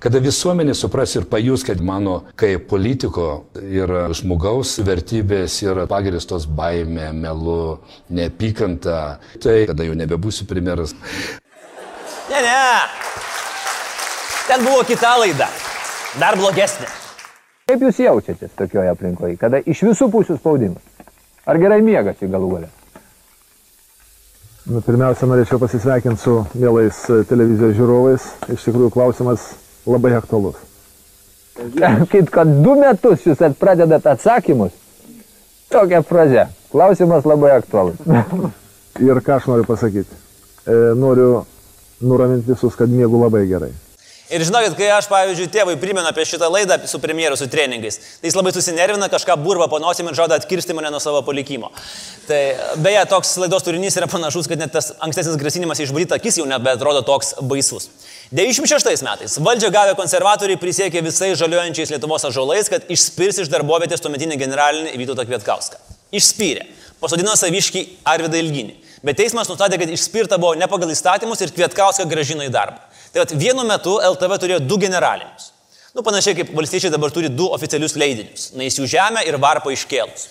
[0.02, 7.12] Kada visuomenė supras ir pajus, kad mano kaip politiko ir žmogaus vertybės yra pagristos baime,
[7.14, 7.78] melu,
[8.10, 8.98] neapykanta,
[9.42, 10.96] tai kada jau nebebūsiu premjeras.
[12.30, 12.58] Ne, ne.
[14.48, 15.48] Ten buvo kita laida.
[16.18, 16.90] Dar blogesnė.
[17.70, 20.82] Kaip jūs jaučiatės tokioje aplinkoje, kada iš visų pusių spaudimas?
[21.46, 22.68] Ar gerai miegasi galų galę?
[24.62, 28.26] Nu, pirmiausia, norėčiau pasisveikinti su mielais e, televizijos žiūrovais.
[28.54, 29.48] Iš tikrųjų, klausimas
[29.90, 30.60] labai aktualus.
[32.12, 34.74] Kaip kad du metus jūs pradedat atsakymus,
[35.72, 36.46] tokia frazė.
[36.70, 37.98] Klausimas labai aktualus.
[39.08, 40.14] Ir ką aš noriu pasakyti?
[40.62, 41.42] E, noriu
[42.04, 43.72] nuraminti visus, kad mėgų labai gerai.
[44.32, 48.30] Ir žinokit, kai aš, pavyzdžiui, tėvui primenu apie šitą laidą su premjeru, su treningais, tai
[48.30, 51.68] jis labai susinervina, kažką burba panosim ir žada atkirsti mane nuo savo palikimo.
[52.24, 52.38] Tai
[52.80, 57.02] beje, toks laidos turinys yra panašus, kad net tas ankstesnis grasinimas išvaryta akis jau nebetrodo
[57.04, 57.90] toks baisus.
[58.32, 64.38] 96 metais valdžią gavę konservatoriai prisiekė visais žaliuojančiais Lietuvos ažolais, kad išspirs iš darbovietės tuometinį
[64.40, 65.76] generalinį Vytautą Kvietkauską.
[66.16, 66.64] Išspyrė.
[67.02, 68.78] Pasodino saviškį Arvidą Ilginį.
[69.04, 72.78] Bet teismas nustatė, kad išspirta buvo ne pagal įstatymus ir Kvietkauską gražino į darbą.
[73.12, 75.50] Tai vat, vienu metu LTV turėjo du generalinius.
[75.92, 80.28] Nu, panašiai kaip valstiečiai dabar turi du oficialius leidinius- Naisių žemę ir Varpą iškėlus.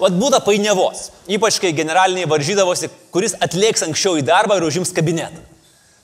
[0.00, 5.38] Vat būda painiavos, ypač kai generaliniai varžydavosi, kuris atlėks anksčiau į darbą ir užims kabinetą.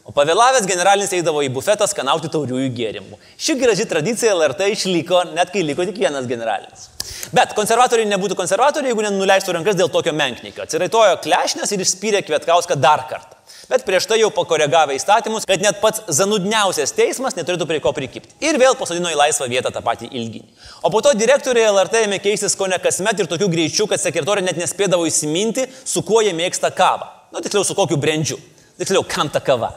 [0.07, 3.19] O pavėlavęs generalinis eidavo į bufetą skanauti tauriųjų gėrimų.
[3.37, 6.87] Ši graži tradicija LRT išliko, net kai liko tik vienas generalinis.
[7.33, 10.63] Bet konservatoriai nebūtų konservatoriai, jeigu nenuleistų rankas dėl tokio menknikio.
[10.63, 13.38] Atsiraitojo klešnės ir išspyrė Kvietkauską dar kartą.
[13.69, 18.33] Bet prieš tai jau pakoregavę įstatymus, kad net pats zanudniausias teismas neturėtų prie ko prikipti.
[18.41, 20.47] Ir vėl pasodino į laisvą vietą tą patį ilginį.
[20.81, 24.47] O po to direktoriai LRT ėmė keistis ko ne kasmet ir tokiu greičiu, kad sekretorė
[24.47, 27.11] net nespėdavo įsiminti, su kuo jie mėgsta kavą.
[27.29, 28.41] Nu, tiksliau, su kokiu brandžiu.
[28.81, 29.75] Tiksliau, kam ta kava.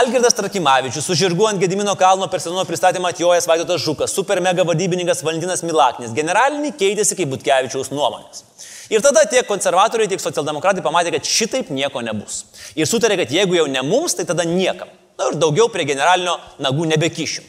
[0.00, 4.66] Algirdas Trakimavičius, su žirgu ant Gedimino kalno per senumo pristatymą atjojęs Vaidotas Žukas, super mega
[4.66, 8.44] vadybininkas Valentinas Milaknis, generalinį keitėsi kaip Butkevičiaus nuomonės.
[8.90, 12.42] Ir tada tiek konservatoriai, tiek socialdemokratai pamatė, kad šitaip nieko nebus.
[12.74, 14.90] Ir sutarė, kad jeigu jau ne mums, tai tada niekam.
[15.18, 17.44] Na ir daugiau prie generalinio nagų nebekišiu.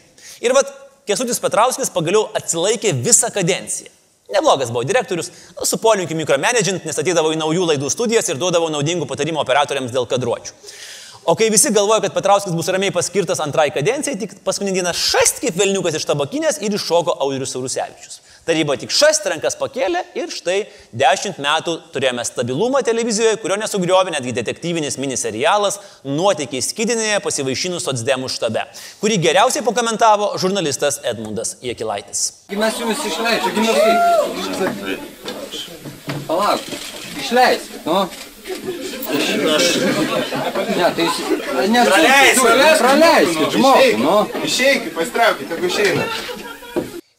[0.46, 0.70] Ir vad,
[1.10, 3.90] Kesutis Petrauskis pagaliau atsilaikė visą kadenciją.
[4.32, 8.70] Neblogas buvo direktorius, nu, su polinkiu mikromanagint, nes atydavo į naujų laidų studijas ir duodavo
[8.72, 10.54] naudingų patarimų operatoriams dėl kadruočių.
[11.24, 15.38] O kai visi galvoja, kad Petrauskas bus ramiai paskirtas antrai kadencijai, tik paskutinį dieną šast
[15.44, 18.16] kaip Vilniukas iš tabakinės ir iššoko Audrius Saurusevičius.
[18.42, 20.64] Taryba tik šast rankas pakėlė ir štai
[20.98, 25.78] dešimt metų turėjome stabilumą televizijoje, kurio nesugriovė netgi detektyvinis miniserialas
[26.10, 28.66] Nuotykiai skidinėje pasivaišinus Sotsdemų štabe,
[29.04, 32.50] kurį geriausiai pakomentavo žurnalistas Edmundas Jekilaitis.
[32.50, 33.54] Mes jumis išleidžiame,
[34.42, 34.98] gimnastai.
[36.26, 36.62] Palauk,
[37.22, 38.31] išleiskit, nu.
[40.78, 41.18] Ne, tai jis...
[41.72, 42.46] Ne, Praleiskit,
[42.82, 44.16] praleiskit žmogų, nu.
[44.48, 46.08] Išeikit, pastraukit, tegu išeina.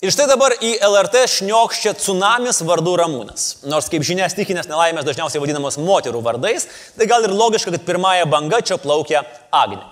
[0.02, 3.44] Ir štai dabar į LRT šniokščia tsunamis vardu Ramūnas.
[3.70, 6.66] Nors kaip žinia, stikinės nelaimės dažniausiai vadinamos moterų vardais,
[6.98, 9.22] tai gal ir logiška, kad pirmąją bangą čia plaukia
[9.54, 9.84] Agnė.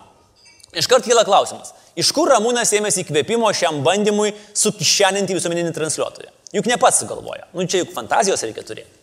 [0.83, 6.35] Iškart kyla klausimas, iš kur Ramūnas ėmėsi įkvėpimo šiam bandymui sukišeninti visuomeninį transliuotoją?
[6.59, 7.47] Juk ne pats sugalvoja.
[7.55, 9.00] Nu čia juk fantazijos reikia turėti.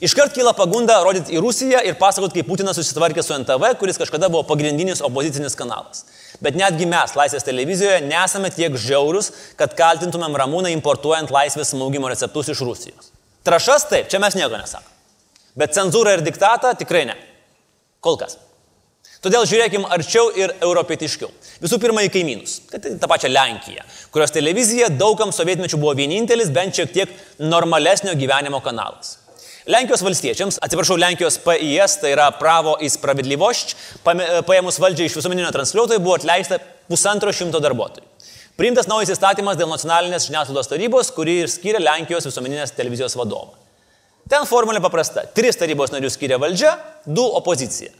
[0.00, 4.30] Iškart kyla pagunda rodyti į Rusiją ir pasakoti, kaip Putinas susitvarkė su NTV, kuris kažkada
[4.32, 6.06] buvo pagrindinis opozicinis kanalas.
[6.40, 9.28] Bet netgi mes, Laisvės televizijoje, nesame tiek žiaurus,
[9.60, 13.12] kad kaltintumėm Ramūną importuojant laisvės smaugimo receptus iš Rusijos.
[13.44, 14.88] Trašas taip, čia mes nieko nesakome.
[15.60, 17.20] Bet cenzūrą ir diktatą tikrai ne.
[18.00, 18.38] Kol kas.
[19.20, 21.28] Todėl žiūrėkim arčiau ir europietiškiau.
[21.60, 23.84] Visų pirma į kaimynus, kad tai tą pačią Lenkiją,
[24.14, 29.18] kurios televizija daugam sovietmečių buvo vienintelis, bent šiek tiek normalesnio gyvenimo kanalas.
[29.70, 33.74] Lenkijos valstiečiams, atsiprašau, Lenkijos PIS, tai yra Pravo į Spravedlivošč,
[34.48, 36.58] paėmus valdžią iš visuomeninio transliuotojo buvo atleista
[36.90, 38.08] pusantro šimto darbuotojų.
[38.58, 43.54] Priimtas naujas įstatymas dėl nacionalinės žiniasklaidos tarybos, kurį ir skiria Lenkijos visuomeninės televizijos vadovą.
[44.30, 45.24] Ten formulė paprasta.
[45.36, 46.74] Tris tarybos narius skiria valdžia,
[47.06, 47.94] du opozicija.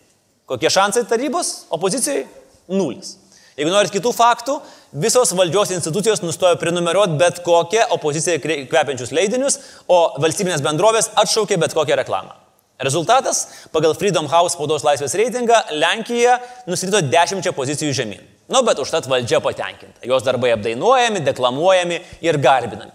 [0.51, 1.69] Kokie šansai tarybos?
[1.71, 2.27] Opozicijai?
[2.71, 3.20] Nulis.
[3.59, 4.59] Jeigu norit kitų faktų,
[5.03, 9.59] visos valdžios institucijos nustojo prenumeruoti bet kokią opoziciją kvepiančius leidinius,
[9.91, 12.37] o valstybinės bendrovės atšaukė bet kokią reklamą.
[12.81, 18.23] Rezultatas- pagal Freedom House spaudos laisvės reitingą Lenkija nusirito dešimčia pozicijų žemyn.
[18.49, 20.01] Nu, bet užtat valdžia patenkinta.
[20.03, 22.93] Jos darbai apdainuojami, deklamuojami ir garbinami.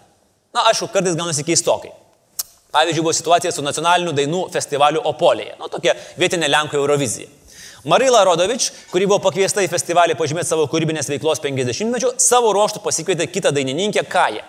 [0.54, 1.92] Na, aišku, kartais gaunasi keistokai.
[2.74, 5.54] Pavyzdžiui, buvo situacija su nacionaliniu dainų festivaliu Opolėje.
[5.60, 7.28] Nu, tokia vietinė Lenkų Eurovizija.
[7.86, 13.28] Marila Rodovič, kuri buvo pakviesta į festivalį pažymėti savo kūrybinės veiklos 50-mečių, savo ruoštų pasikvietė
[13.30, 14.42] kitą dainininkę Kają.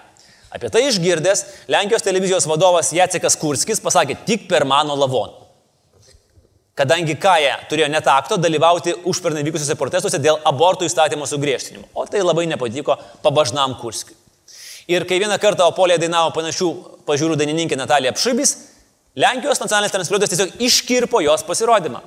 [0.57, 5.43] Apie tai išgirdęs Lenkijos televizijos vadovas Jacekas Kurskis pasakė tik per mano lavoną.
[6.77, 12.47] Kadangi Kaja turėjo netakto dalyvauti užpernai vykusiuose protestuose dėl abortų įstatymo sugriežtinimo, o tai labai
[12.49, 14.17] nepatiko pabažnam Kurskiui.
[14.89, 16.71] Ir kai vieną kartą Opolė dainavo panašių
[17.09, 18.55] pažiūrų dainininkė Natalija Pšibis,
[19.17, 22.01] Lenkijos nacionalinis transliuotojas tiesiog iškirpo jos pasirodymą.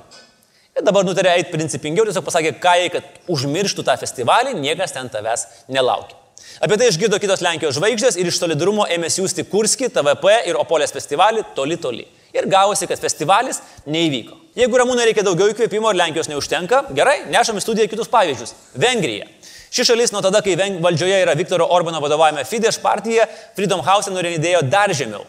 [0.78, 5.46] Ir dabar nutarė eiti principingiau, tiesiog pasakė Kajai, kad užmirštų tą festivalį, niekas ten tavęs
[5.68, 6.16] nelaukia.
[6.60, 10.94] Apie tai išgirdo kitos Lenkijos žvaigždės ir iš solidarumo ėmė siūsti Kurskį, TVP ir Opolės
[10.94, 12.06] festivalį toli toli.
[12.36, 13.58] Ir gavosi, kad festivalis
[13.90, 14.36] neįvyko.
[14.58, 18.54] Jeigu Ramūnai reikia daugiau įkvėpimo ir Lenkijos neužtenka, gerai, nešam į studiją kitus pavyzdžius.
[18.78, 19.26] Vengrija.
[19.70, 23.26] Ši šalis nuo tada, kai valdžioje yra Viktoro Orbano vadovavime Fidesz partija,
[23.58, 25.22] Freedom House nurinėdėjo dar žemiau.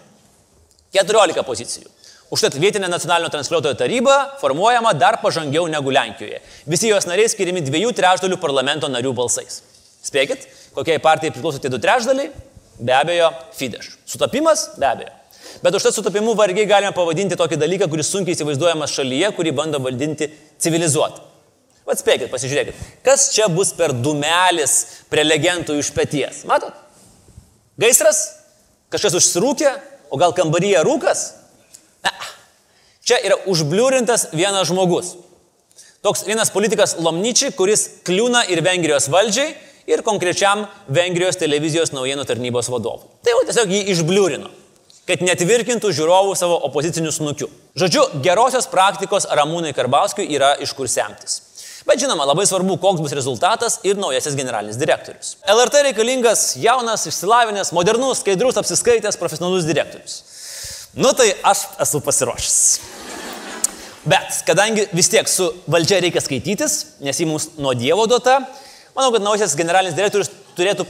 [0.98, 1.90] 14 pozicijų.
[2.32, 6.38] Užtat vietinė nacionalinio transliuotojo taryba formuojama dar pažangiau negu Lenkijoje.
[6.64, 9.58] Visi jos nariai skiriami dviejų trečdalių parlamento narių balsais.
[10.08, 10.46] Spėkit,
[10.78, 12.30] kokiai partijai priklauso tie du trečdaliai?
[12.80, 13.98] Be abejo, Fidesz.
[14.08, 14.70] Sutapimas?
[14.80, 15.12] Be abejo.
[15.62, 19.84] Bet už tą sutapimu vargiai galime pavadinti tokį dalyką, kuris sunkiai įsivaizduojamas šalyje, kurį bando
[19.84, 20.30] valdinti
[20.62, 21.28] civilizuotą.
[21.92, 26.46] Atspėkit, pasižiūrėkit, kas čia bus per dumelis prelegentų iš pėties.
[26.48, 26.78] Matot?
[27.82, 28.22] Gaisras?
[28.94, 29.74] Kažkas užsirūkė?
[30.08, 31.26] O gal kambaryje rūkas?
[32.06, 32.14] Ne.
[33.06, 35.16] Čia yra užbliūrintas vienas žmogus.
[36.02, 39.52] Toks vienas politikas Lomničiai, kuris kliūna ir Vengrijos valdžiai,
[39.90, 43.06] ir konkrečiam Vengrijos televizijos naujienų tarnybos vadovui.
[43.26, 44.50] Tai jau tiesiog jį išbliūrino,
[45.10, 47.50] kad netvirkintų žiūrovų savo opozicinių snukių.
[47.78, 51.40] Žodžiu, gerosios praktikos Ramūnai Karbauskiui yra iš kur semtis.
[51.86, 55.36] Bet žinoma, labai svarbu, koks bus rezultatas ir naujasis generalinis direktorius.
[55.50, 60.20] LRT reikalingas jaunas, išsilavinęs, modernus, skaidrus, apsiskaitęs, profesionalus direktorius.
[60.94, 62.58] Nu tai aš esu pasiruošęs.
[64.12, 66.74] Bet kadangi vis tiek su valdžia reikia skaitytis,
[67.06, 68.40] nes jį mums nuo Dievo duota,
[68.98, 70.84] manau, kad naujasis generalinis direktorius turėtų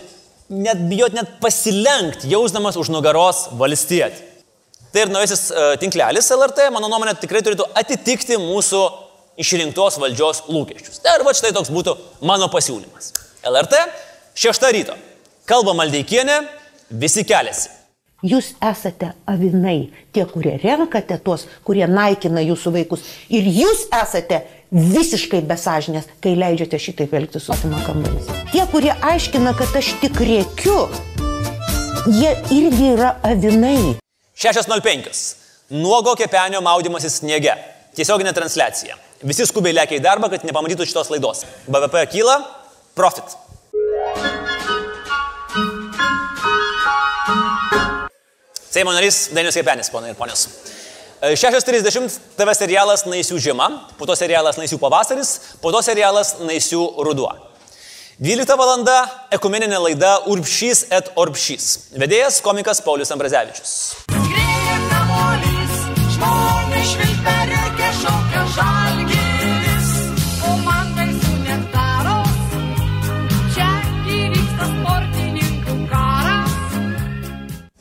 [0.50, 4.30] net bijot net pasilenkti, jausdamas už nugaros valstietį.
[4.92, 8.82] Tai ir naujasis uh, tinklelis LRT, mano nuomonė, tikrai turėtų atitikti mūsų
[9.40, 10.98] išrinktos valdžios lūkesčius.
[11.04, 11.94] Tai ir va štai toks būtų
[12.28, 13.14] mano pasiūlymas.
[13.48, 13.86] LRT,
[14.40, 14.98] šeštą ryto.
[15.48, 16.42] Kalba Maldeikienė,
[16.90, 17.81] visi keliasi.
[18.22, 23.02] Jūs esate avinai, tie, kurie renkate tuos, kurie naikina jūsų vaikus.
[23.34, 28.30] Ir jūs esate visiškai besažinės, kai leidžiate šitaip elgtis su sumakambais.
[28.54, 30.78] Tie, kurie aiškina, kad aš tik rėkiu,
[32.14, 33.98] jie irgi yra avinai.
[34.38, 35.26] 6.05.
[35.82, 37.58] Nuogo kepenio maudimasis sniege.
[37.98, 39.02] Tiesioginė transliacija.
[39.26, 41.42] Visi skubiai lėkia į darbą, kad nepamatytų šitos laidos.
[41.66, 42.38] BVP kyla,
[42.94, 43.34] profit.
[48.72, 50.48] Seimo narys Danius Kepenis, ponai ir ponios.
[51.22, 53.68] 6.30 TV serialas Naisių žiema,
[54.00, 57.34] po to serialas Naisių pavasaris, po to serialas Naisių ruduo.
[58.22, 58.72] 12 val.
[59.36, 61.68] ekumeninė laida Urbšys et Orbšys.
[62.00, 63.74] Vedėjas komikas Paulius Ambrazevičius.
[64.08, 65.78] Skrieja kamuolys,
[66.16, 67.92] žmonės švilpia reikia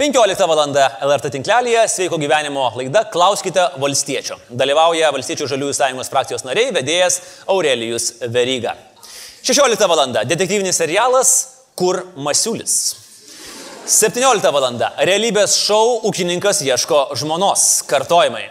[0.01, 0.61] 15 val.
[1.05, 4.39] LRT tinklelėje sveiko gyvenimo laida Klauskite valstiečio.
[4.49, 7.19] Dalyvauja Valstiečių žaliųjų sąjungos frakcijos nariai, vedėjas
[7.53, 8.73] Aurelijus Veryga.
[9.45, 10.01] 16 val.
[10.25, 11.35] detektyvinis serialas
[11.77, 12.79] Kur Masiulis.
[13.85, 14.81] 17 val.
[15.05, 17.83] realybės šou Ūkininkas ieško žmonos.
[17.85, 18.47] Kartojimai.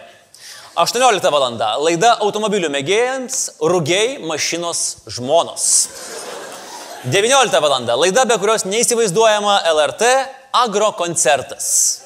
[0.78, 1.50] 18 val.
[1.82, 5.66] laida automobilių mėgėjams Rugiai mašinos žmonos.
[7.04, 8.00] 19 val.
[8.00, 10.08] Laida, be kurios neįsivaizduojama LRT
[10.52, 12.04] agro koncertas.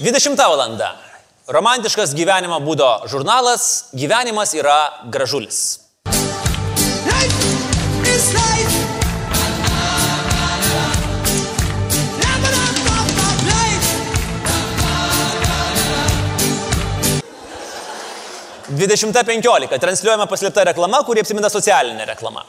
[0.00, 0.94] Dvidešimta valanda.
[1.50, 4.78] Romantiškas gyvenimo būdo žurnalas Gyvenimas yra
[5.10, 5.80] gražulis.
[7.10, 7.28] Hey,
[18.80, 22.46] 20.15 transliuojama paslėpta reklama, kuri apsimina socialinė reklama.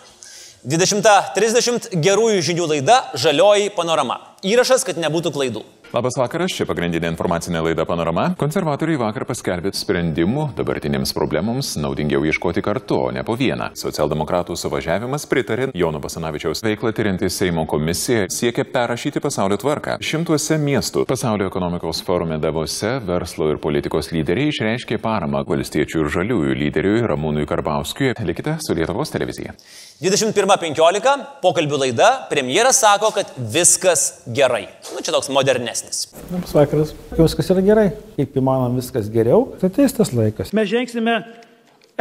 [0.63, 4.20] 20.30 gerųjų žinių laida Žalioji panorama.
[4.48, 5.65] Įrašas, kad nebūtų klaidų.
[5.91, 8.30] Labas vakaras, čia pagrindinė informacinė laida Panorama.
[8.39, 13.73] Konservatoriai vakar paskelbė sprendimų dabartinėms problemoms naudingiau ieškoti kartu, o ne po vieną.
[13.75, 19.97] Socialdemokratų suvažiavimas pritarė Jono Basanavičiaus veiklą tyrinti Seimo komisija siekia perrašyti pasaulio tvarką.
[19.99, 26.60] Šimtuose miestų pasaulio ekonomikos forume Davose verslo ir politikos lyderiai išreiškė paramą valstiečių ir žaliųjų
[26.63, 28.15] lyderiui Ramūnui Karbauskiui.
[28.32, 29.60] Likite su Lietuvos televizija.
[30.01, 34.63] 21.15 pokalbių laida, premjeras sako, kad viskas gerai.
[34.95, 36.07] Nu, čia toks modernesnis.
[36.31, 36.95] Labas vakaras.
[37.19, 37.85] Viskas yra gerai.
[38.15, 39.52] Kaip įmanoma viskas geriau.
[39.62, 40.56] Tai ateis tas laikas.
[40.58, 41.19] Mes žengsime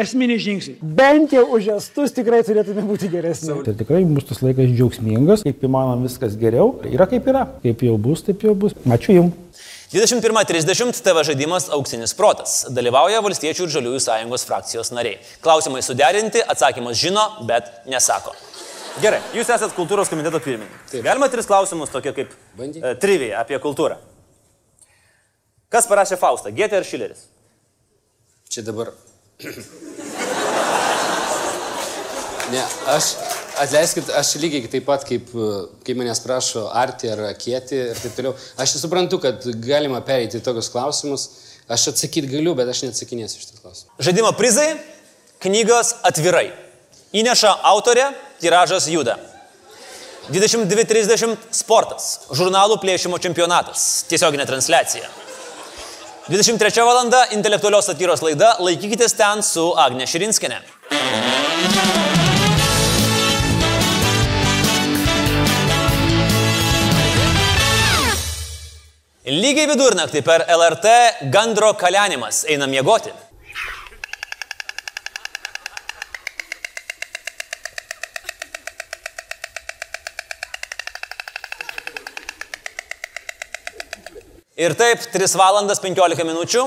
[0.01, 0.75] esminį žingsnį.
[0.97, 3.53] Bent jau už estus tikrai turėtume būti geresni.
[3.67, 5.45] Tai tikrai bus tas laikas džiaugsmingas.
[5.45, 6.79] Kaip įmanoma viskas geriau.
[6.89, 7.45] Yra kaip yra.
[7.61, 8.73] Kaip jau bus, taip jau bus.
[8.89, 9.50] Ačiū Jums.
[9.93, 12.61] 21.30 TV žaidimas Auksinis protas.
[12.71, 15.17] Dalyvauja Valstiečių ir Žaliųjų sąjungos frakcijos nariai.
[15.43, 18.31] Klausimai suderinti, atsakymas žino, bet nesako.
[19.03, 20.95] Gerai, jūs esate kultūros komiteto pirmininkas.
[21.03, 22.31] Galima tris klausimus, tokie kaip
[22.63, 23.99] e, trivija apie kultūrą.
[25.75, 26.55] Kas parašė Faustą?
[26.55, 27.27] Gėtė ar Šileris?
[28.47, 28.95] Čia dabar.
[32.51, 33.13] Ne, aš,
[33.63, 35.31] atleiskit, aš lygiai taip pat, kaip,
[35.87, 38.35] kai manęs prašo arti ar kieti ir taip toliau.
[38.61, 41.29] Aš suprantu, kad galima pereiti į tokius klausimus.
[41.71, 43.93] Aš atsakyti galiu, bet aš neatsakinėsiu iš tų klausimų.
[44.03, 44.73] Žaidimo prizai-
[45.45, 46.51] knygos atvirai.
[47.15, 48.11] Įneša autorė
[48.43, 49.19] tiražas juda.
[50.31, 55.09] 22.30 sportas, žurnalų plėšimo čempionatas, tiesioginė transliacija.
[56.31, 57.09] 23 val.
[57.33, 60.61] intelektualios satyros laida Laikykitės ten su Agne Širinskinė.
[69.31, 70.93] Lygiai vidurnaktį per LRT
[71.31, 73.13] gandro kalenimas eina miegoti.
[84.59, 86.67] Ir taip, 3 valandas 15 minučių,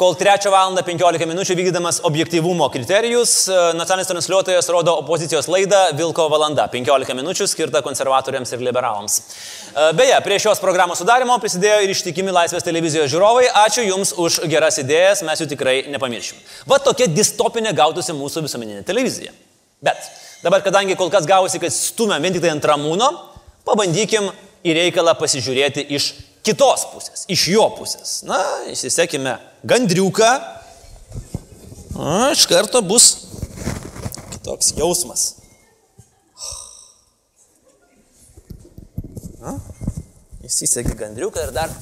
[0.00, 6.30] kol 3 valandą 15 minučių vykdydamas objektivumo kriterijus, e, nacionalinis transliuotojas rodo opozicijos laidą Vilko
[6.32, 9.21] valanda 15 minučių skirtą konservatoriams ir liberalams.
[9.72, 13.46] E, Beje, prie šios programos sudarimo prisidėjo ir ištikimi Laisvės televizijos žiūrovai.
[13.62, 16.40] Ačiū Jums už geras idėjas, mes jų tikrai nepamiršim.
[16.68, 19.32] Va tokia distopinė gautųsi mūsų visuomeninė televizija.
[19.82, 20.10] Bet
[20.44, 23.08] dabar, kadangi kol kas gausi, kad stumėm vien tik tai ant ramūno,
[23.64, 24.28] pabandykim
[24.62, 26.12] į reikalą pasižiūrėti iš
[26.44, 28.18] kitos pusės, iš jo pusės.
[28.28, 30.32] Na, įsisekime gandriuką.
[32.32, 33.14] Iš karto bus
[34.34, 35.30] kitoks jausmas.
[39.42, 39.56] Na,
[40.46, 41.72] įsiseki gandriuką ir dar.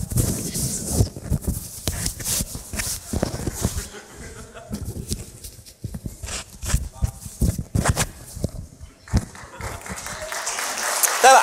[11.21, 11.43] Va.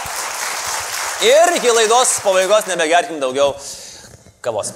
[1.22, 3.53] Ir iki laidos pabaigos nebegerkim daugiau
[4.41, 4.74] kavos.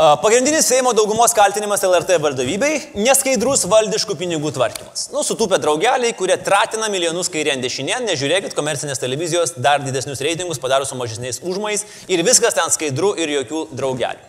[0.00, 5.10] Pagrindinis Seimo daugumos kaltinimas LRT vadovybei- neskaidrus valdiškų pinigų tvarkymas.
[5.12, 10.86] Nu, sutūpę draugeliai, kurie tratina milijonus kairien dešinien, nežiūrėkit, komercinės televizijos dar didesnius reitingus padaro
[10.88, 14.24] su mažesniais užmais ir viskas ten skaidru ir jokių draugelių.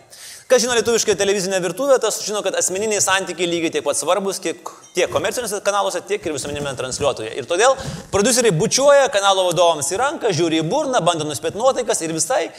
[0.46, 4.58] Kas žino lietuvišką televizinę virtuvę, tas žino, kad asmeniniai santykiai lygiai taip pat svarbus kiek,
[4.92, 7.32] tiek komerciniuose kanaluose, tiek ir visuomeninėme transliuotoje.
[7.32, 7.78] Ir todėl
[8.12, 12.50] produceriai bučiuoja kanalo vadovams į ranką, žiūri į burną, bando nuspėti nuotaikas ir visai,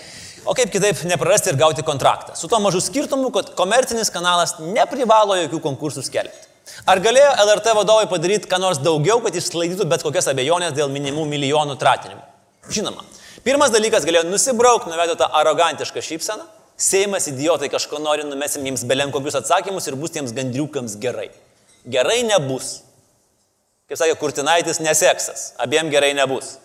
[0.45, 2.35] o kaip kitaip neprarasti ir gauti kontraktą.
[2.39, 6.49] Su tuo mažu skirtumu, kad komercinis kanalas neprivalo jokių konkursų skelbti.
[6.87, 11.25] Ar galėjo LRT vadovai padaryti ką nors daugiau, kad išsklaidytų bet kokias abejonės dėl minimų
[11.31, 12.23] milijonų tratinimų?
[12.71, 13.03] Žinoma.
[13.43, 16.45] Pirmas dalykas galėjo nusibraukti, nuvedė tą arogantišką šypseną.
[16.79, 21.27] Seimas idiotai kažko nori, numesim jiems belen kokius atsakymus ir bus tiems gandriukams gerai.
[21.83, 22.77] Gerai nebus.
[23.91, 25.51] Kaip sakė Kurtinaitis, neseksas.
[25.61, 26.55] Abiem gerai nebus.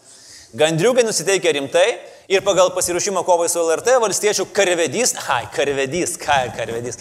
[0.56, 1.88] Gandriukai nusiteikia rimtai
[2.28, 6.98] ir pagal pasiruošimo kovai su LRT valstiečių karvedys, ai, karvedys, ką karvedys,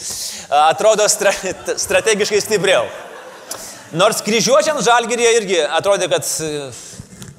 [0.48, 1.34] atrodo stra
[1.76, 2.88] strategiškai stipriau.
[4.00, 6.70] Nors kryžiuočiams žalgyrėje irgi atrodė, kad e,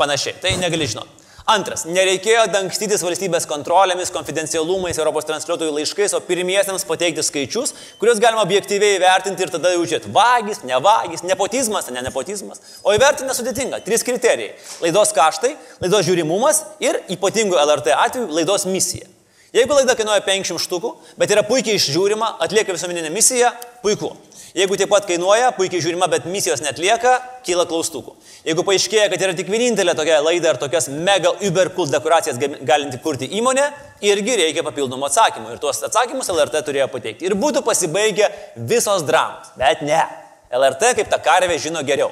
[0.01, 0.37] panašiai.
[0.41, 1.18] Tai negali žinoti.
[1.49, 8.43] Antras, nereikėjo dangstytis valstybės kontrolėmis, konfidencialumais, Europos transliuotojų laiškais, o pirmiesiems pateikti skaičius, kuriuos galima
[8.45, 12.61] objektyviai įvertinti ir tada jau žiūrėti, vagis, ne vagis, nepotizmas, ne nepotizmas.
[12.85, 13.81] O įvertinti nesudėtinga.
[13.87, 14.53] Trys kriterijai-
[14.85, 19.09] laidos kaštai, laidos žiūrimumas ir ypatingų LRT atveju laidos misija.
[19.57, 24.13] Jeigu laida kainuoja 500 štukų, bet yra puikiai išžiūrima, atlieka visuomeninę misiją, puiku.
[24.57, 28.15] Jeigu taip pat kainuoja, puikiai žiūrima, bet misijos netlieka, kyla klaustukų.
[28.47, 33.01] Jeigu paaiškėja, kad yra tik vienintelė tokia laida ar tokias mega uber cool dekoracijas galinti
[33.05, 33.67] kurti įmonė,
[34.09, 35.53] irgi reikia papildomų atsakymų.
[35.53, 37.29] Ir tuos atsakymus LRT turėjo pateikti.
[37.29, 38.31] Ir būtų pasibaigę
[38.71, 39.53] visos dramos.
[39.61, 40.01] Bet ne.
[40.49, 42.09] LRT kaip ta karvė žino geriau.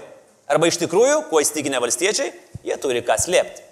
[0.46, 2.34] Arba iš tikrųjų, kuo įstikinę valstiečiai,
[2.66, 3.64] jie turi ką slėpti.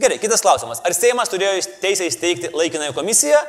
[0.00, 0.80] Gerai, kitas klausimas.
[0.84, 3.40] Ar Seimas turėjo teisę įsteigti laikinąją komisiją?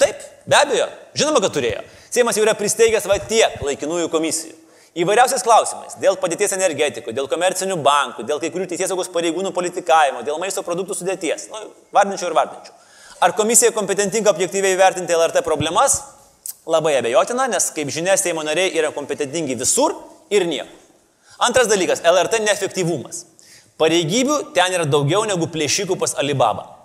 [0.00, 0.88] Taip, be abejo.
[1.18, 1.84] Žinoma, kad turėjo.
[2.10, 4.56] Seimas jau yra pristeigęs va tiek laikinųjų komisijų.
[4.98, 10.40] Įvairiausiais klausimais- dėl padėties energetikų, dėl komercinių bankų, dėl kai kurių teisėsaugos pareigūnų politikavimo, dėl
[10.40, 11.48] maisto produktų sudėties.
[11.50, 12.74] Nu, vardinčiau ir vardinčiau.
[13.20, 16.02] Ar komisija kompetentinga objektyviai vertinti LRT problemas?
[16.66, 19.94] Labai abejotina, nes, kaip žinia, Seimo nariai yra kompetentingi visur
[20.30, 20.74] ir niekur.
[21.38, 23.24] Antras dalykas- LRT neefektyvumas.
[23.78, 26.79] Pareigybių ten yra daugiau negu plėšikų pas Alibaba.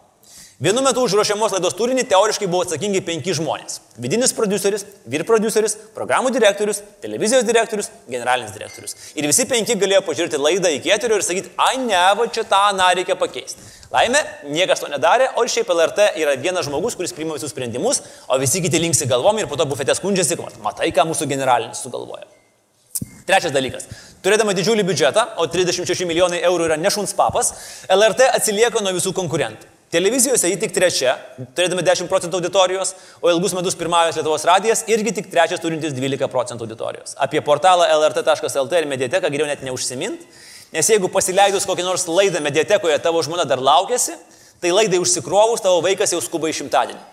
[0.56, 3.82] Vienu metu už ruošiamos laidos turinį teoriškai buvo atsakingi penki žmonės.
[4.00, 8.96] Vidinis produceris, vyr produceris, programų direktorius, televizijos direktorius, generalinis direktorius.
[9.20, 12.62] Ir visi penki galėjo pažiūrėti laidą iki eterio ir sakyti, ai ne, va čia tą
[12.70, 13.68] aną reikia pakeisti.
[13.92, 18.00] Laimė, niekas to nedarė, o šiaip LRT yra vienas žmogus, kuris priima visus sprendimus,
[18.32, 21.84] o visi kiti linksi galvom ir po to bufete skundžiasi, kad matai, ką mūsų generalinis
[21.84, 22.32] sugalvojo.
[23.28, 23.92] Trečias dalykas.
[24.24, 27.58] Turėdama didžiulį biudžetą, o 36 milijonai eurų yra nešuns papas,
[27.92, 29.75] LRT atsilieka nuo visų konkurentų.
[29.96, 31.14] Televizijose jį tik trečia,
[31.56, 32.90] turėdami 10 procentų auditorijos,
[33.24, 37.14] o ilgus metus pirmavęs Lietuvos radijas irgi tik trečias turintis 12 procentų auditorijos.
[37.24, 40.26] Apie portalą lrt.lt ir mediateką geriau net neužsimint,
[40.76, 44.18] nes jeigu pasileidus kokį nors laidą mediatekoje tavo žmona dar laukėsi,
[44.60, 47.04] tai laidai užsikrovus tavo vaikas jau skuba į šimtadienį.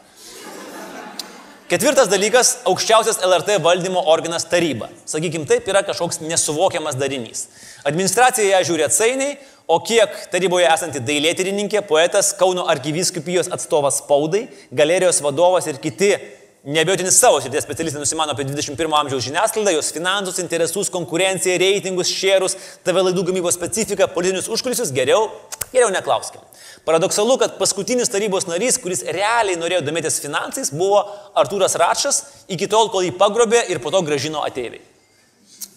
[1.70, 4.90] Ketvirtas dalykas- aukščiausias LRT valdymo organas taryba.
[5.06, 7.46] Sakykim, taip yra kažkoks nesuvokiamas darinys.
[7.86, 15.22] Administracija ją žiūri atsainiai, o kiek taryboje esanti dailėtyrininkė, poetas, Kauno argyvyskupijos atstovas spaudai, galerijos
[15.24, 16.14] vadovas ir kiti
[16.62, 22.54] Nebejotini savo srities specialistai nusimano apie 21 amžiaus žiniasklaidą, jos finansus, interesus, konkurenciją, reitingus, šerus,
[22.86, 25.24] TV laidų gamybos specifiką, politinius užkulisius, geriau,
[25.72, 26.46] geriau neklauskime.
[26.86, 31.02] Paradoksalu, kad paskutinis tarybos narys, kuris realiai norėjo domėtis finansais, buvo
[31.34, 34.84] Artūras Račas, iki tol, kol jį pagrobė ir po to gražino ateiviai.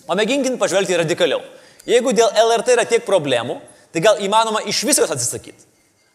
[0.06, 1.42] O mėginkim pažvelgti radikaliau.
[1.86, 3.60] Jeigu dėl LRT yra tiek problemų,
[3.94, 5.68] tai gal įmanoma iš viso jos atsisakyti.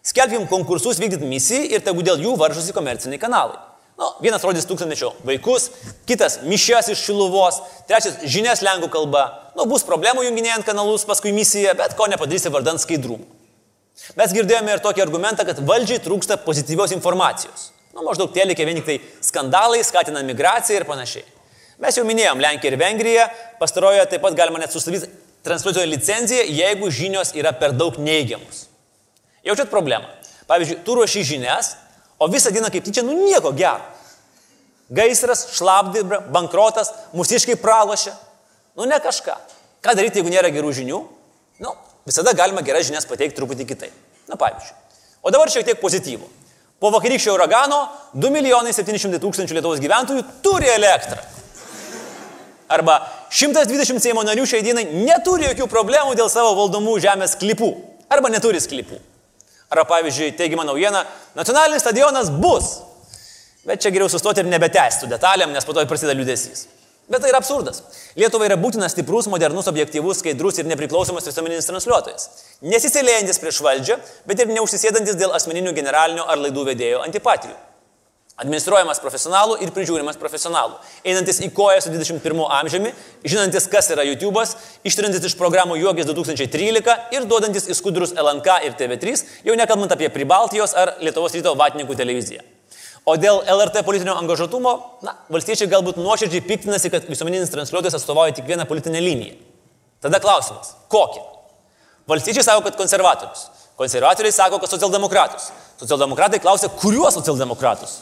[0.05, 3.59] Skelbim konkursus vykdyti misijai ir tegu dėl jų varžosi komerciniai kanalai.
[4.01, 5.67] Nu, vienas rodys tūkstantmečio vaikus,
[6.09, 7.59] kitas mišes iš Šiluvos,
[7.89, 9.27] trečias žinias lengvų kalba.
[9.59, 13.27] Nu, bus problemų junginėjant kanalus, paskui misija, bet ko nepadarysi vardant skaidrumų.
[14.17, 17.69] Mes girdėjome ir tokį argumentą, kad valdžiai trūksta pozityvios informacijos.
[17.93, 18.97] Nu, maždaug telikia vien tik tai
[19.27, 21.27] skandalai, skatina migraciją ir panašiai.
[21.85, 23.27] Mes jau minėjom Lenkiją ir Vengriją,
[23.61, 25.13] pastarojoje taip pat galima net sustabdyti
[25.47, 28.67] transliuotojo licenciją, jeigu žinios yra per daug neigiamus.
[29.47, 30.09] Jaučiat problemą.
[30.51, 31.75] Pavyzdžiui, tu ruoši žinias,
[32.19, 33.85] o visą dieną kaip tyčia, nu nieko gero.
[34.91, 38.13] Gaisras, šlapdibra, bankrotas, mūsiškai pralošia.
[38.77, 39.37] Nu ne kažką.
[39.81, 40.99] Ką daryti, jeigu nėra gerų žinių?
[41.63, 41.75] Nu,
[42.09, 43.95] visada galima geras žinias pateikti truputį kitaip.
[44.29, 44.77] Na pavyzdžiui.
[45.23, 46.27] O dabar šiek tiek pozityvų.
[46.81, 47.85] Po vakarykščio uragano
[48.17, 51.21] 2 milijonai 700 tūkstančių Lietuvos gyventojų turi elektrą.
[52.71, 53.01] Arba
[53.35, 57.71] 120 Seimo narių šiai dienai neturi jokių problemų dėl savo valdomų žemės klipų.
[58.11, 58.99] Arba neturi klipų.
[59.71, 61.05] Arba pavyzdžiui, teigiama naujiena,
[61.39, 62.81] nacionalinis stadionas bus.
[63.67, 66.67] Bet čia geriau sustoti ir nebetęsti detalėm, nes po to prasideda liūdėsys.
[67.11, 67.83] Bet tai yra absurdas.
[68.19, 72.29] Lietuvai yra būtinas stiprus, modernus, objektyvus, skaidrus ir nepriklausomas visuomeninis transliuotojas.
[72.63, 73.99] Nesiselėjantis prieš valdžią,
[74.31, 77.57] bet ir neužsisėdantis dėl asmeninių generalinių ar laidų vedėjų antipatijų.
[78.41, 80.79] Administruojamas profesionalų ir prižiūrimas profesionalų.
[81.05, 84.55] Einantis į koją su 21 amžiumi, žinantis, kas yra YouTube'as,
[84.89, 90.09] ištrinantis iš programų Juogis 2013 ir duodantis į skudrus LNK ir TV3, jau nekalbant apie
[90.15, 92.47] Pribaltijos ar Lietuvos ryto vatininkų televiziją.
[93.05, 94.75] O dėl LRT politinio angažuotumo,
[95.05, 99.37] na, valstiečiai galbūt nuoširdžiai piktinasi, kad visuomeninis transliuotojas atstovauja tik vieną politinę liniją.
[100.01, 101.25] Tada klausimas, kokią?
[102.09, 103.49] Valstiečiai sako, kad konservatorius.
[103.81, 105.51] Konservatoriai sako, kad socialdemokratus.
[105.81, 108.01] Socialdemokratai klausia, kuriuos socialdemokratus?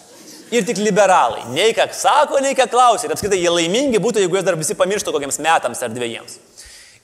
[0.55, 1.44] Ir tik liberalai.
[1.53, 3.09] Nei ką sako, nei ką klausia.
[3.09, 6.38] Ir apskritai jie laimingi būtų, jeigu juos dar visi pamirštų kokiems metams ar dviejiems.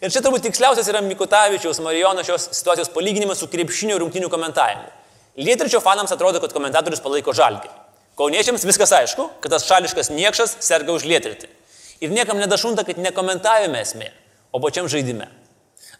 [0.01, 4.89] Ir čia turbūt tiksliausias yra Mikutavičiaus Marijono šios situacijos palyginimas su krepšinio rungtinių komentavimu.
[5.41, 7.71] Lietričio fanams atrodo, kad komentatorius palaiko žalgį.
[8.19, 11.49] Kauniečiams viskas aišku, kad tas šališkas niekšas serga už lietritį.
[12.05, 14.11] Ir niekam nedašunta, kad ne komentavime esmė,
[14.55, 15.27] o pačiam žaidime.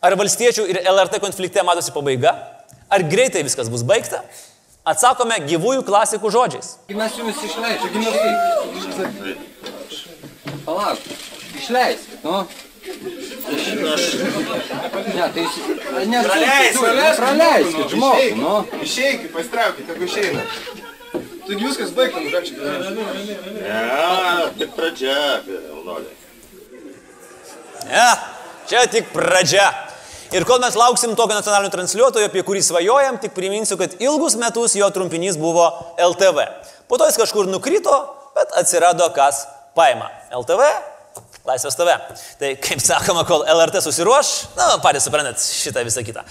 [0.05, 2.35] Ar valstiečių ir LRT konflikte matosi pabaiga?
[2.93, 4.21] Ar greitai viskas bus baigta?
[4.85, 6.75] Atsakome gyvųjų klasikų žodžiais.
[6.93, 9.37] Mes jumis išleidžiame, gimnastai.
[10.67, 10.99] Palauk,
[11.57, 12.43] išleiskit, nu.
[15.15, 15.57] Ne, tai jis...
[16.11, 18.53] Ne, Praleiskit, praleiskit žmogų, nu.
[18.85, 20.45] Išeikit, pastraukit, tegu išeina.
[21.15, 23.57] Taigi viskas baigta, nu ką čia daryti?
[23.65, 23.81] Ne,
[24.61, 25.17] tik pradžia,
[25.49, 26.13] Eldolė.
[27.89, 28.07] Ne,
[28.69, 29.67] čia tik pradžia.
[30.35, 34.75] Ir kol mes lauksim tokio nacionalinio transliuotojo, apie kurį svajojam, tik priminsiu, kad ilgus metus
[34.75, 36.49] jo trumpinys buvo LTV.
[36.91, 37.95] Po to jis kažkur nukrito,
[38.35, 39.45] bet atsirado kas
[39.79, 40.11] paima.
[40.35, 40.75] LTV
[41.45, 41.93] Laisvės tave.
[42.41, 46.25] Tai kaip sakoma, kol LRT susiruoš, na, patys suprantat šitą visą kitą.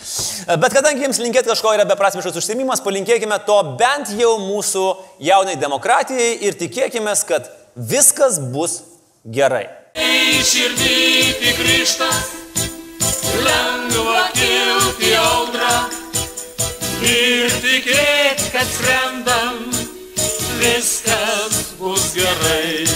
[0.57, 4.87] Bet kadangi jums linkėti kažko yra beprasmiškas užsiemimas, palinkėkime to bent jau mūsų
[5.21, 7.45] jaunai demokratijai ir tikėkime, kad
[7.77, 8.79] viskas bus
[9.23, 9.67] gerai.
[10.01, 10.95] Į širdį
[11.43, 12.42] tik ryštas,
[13.45, 15.75] lengva kilti audrą
[17.03, 19.65] ir tikėti, kad skrendam,
[20.61, 22.87] viskas bus gerai.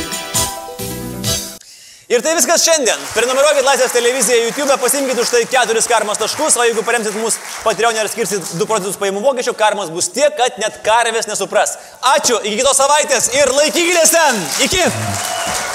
[2.08, 3.02] Ir tai viskas šiandien.
[3.12, 8.00] Prenumeruokit Laisvės televiziją YouTube, pasimkite už tai keturis karmos taškus, o jeigu paremsit mūsų Patreon
[8.00, 11.76] ir skirsit 2 procentus pajamų mokesčio, karmos bus tiek, kad net karvės nesupras.
[12.16, 14.46] Ačiū, iki kitos savaitės ir laikykitės ten.
[14.70, 15.67] Iki.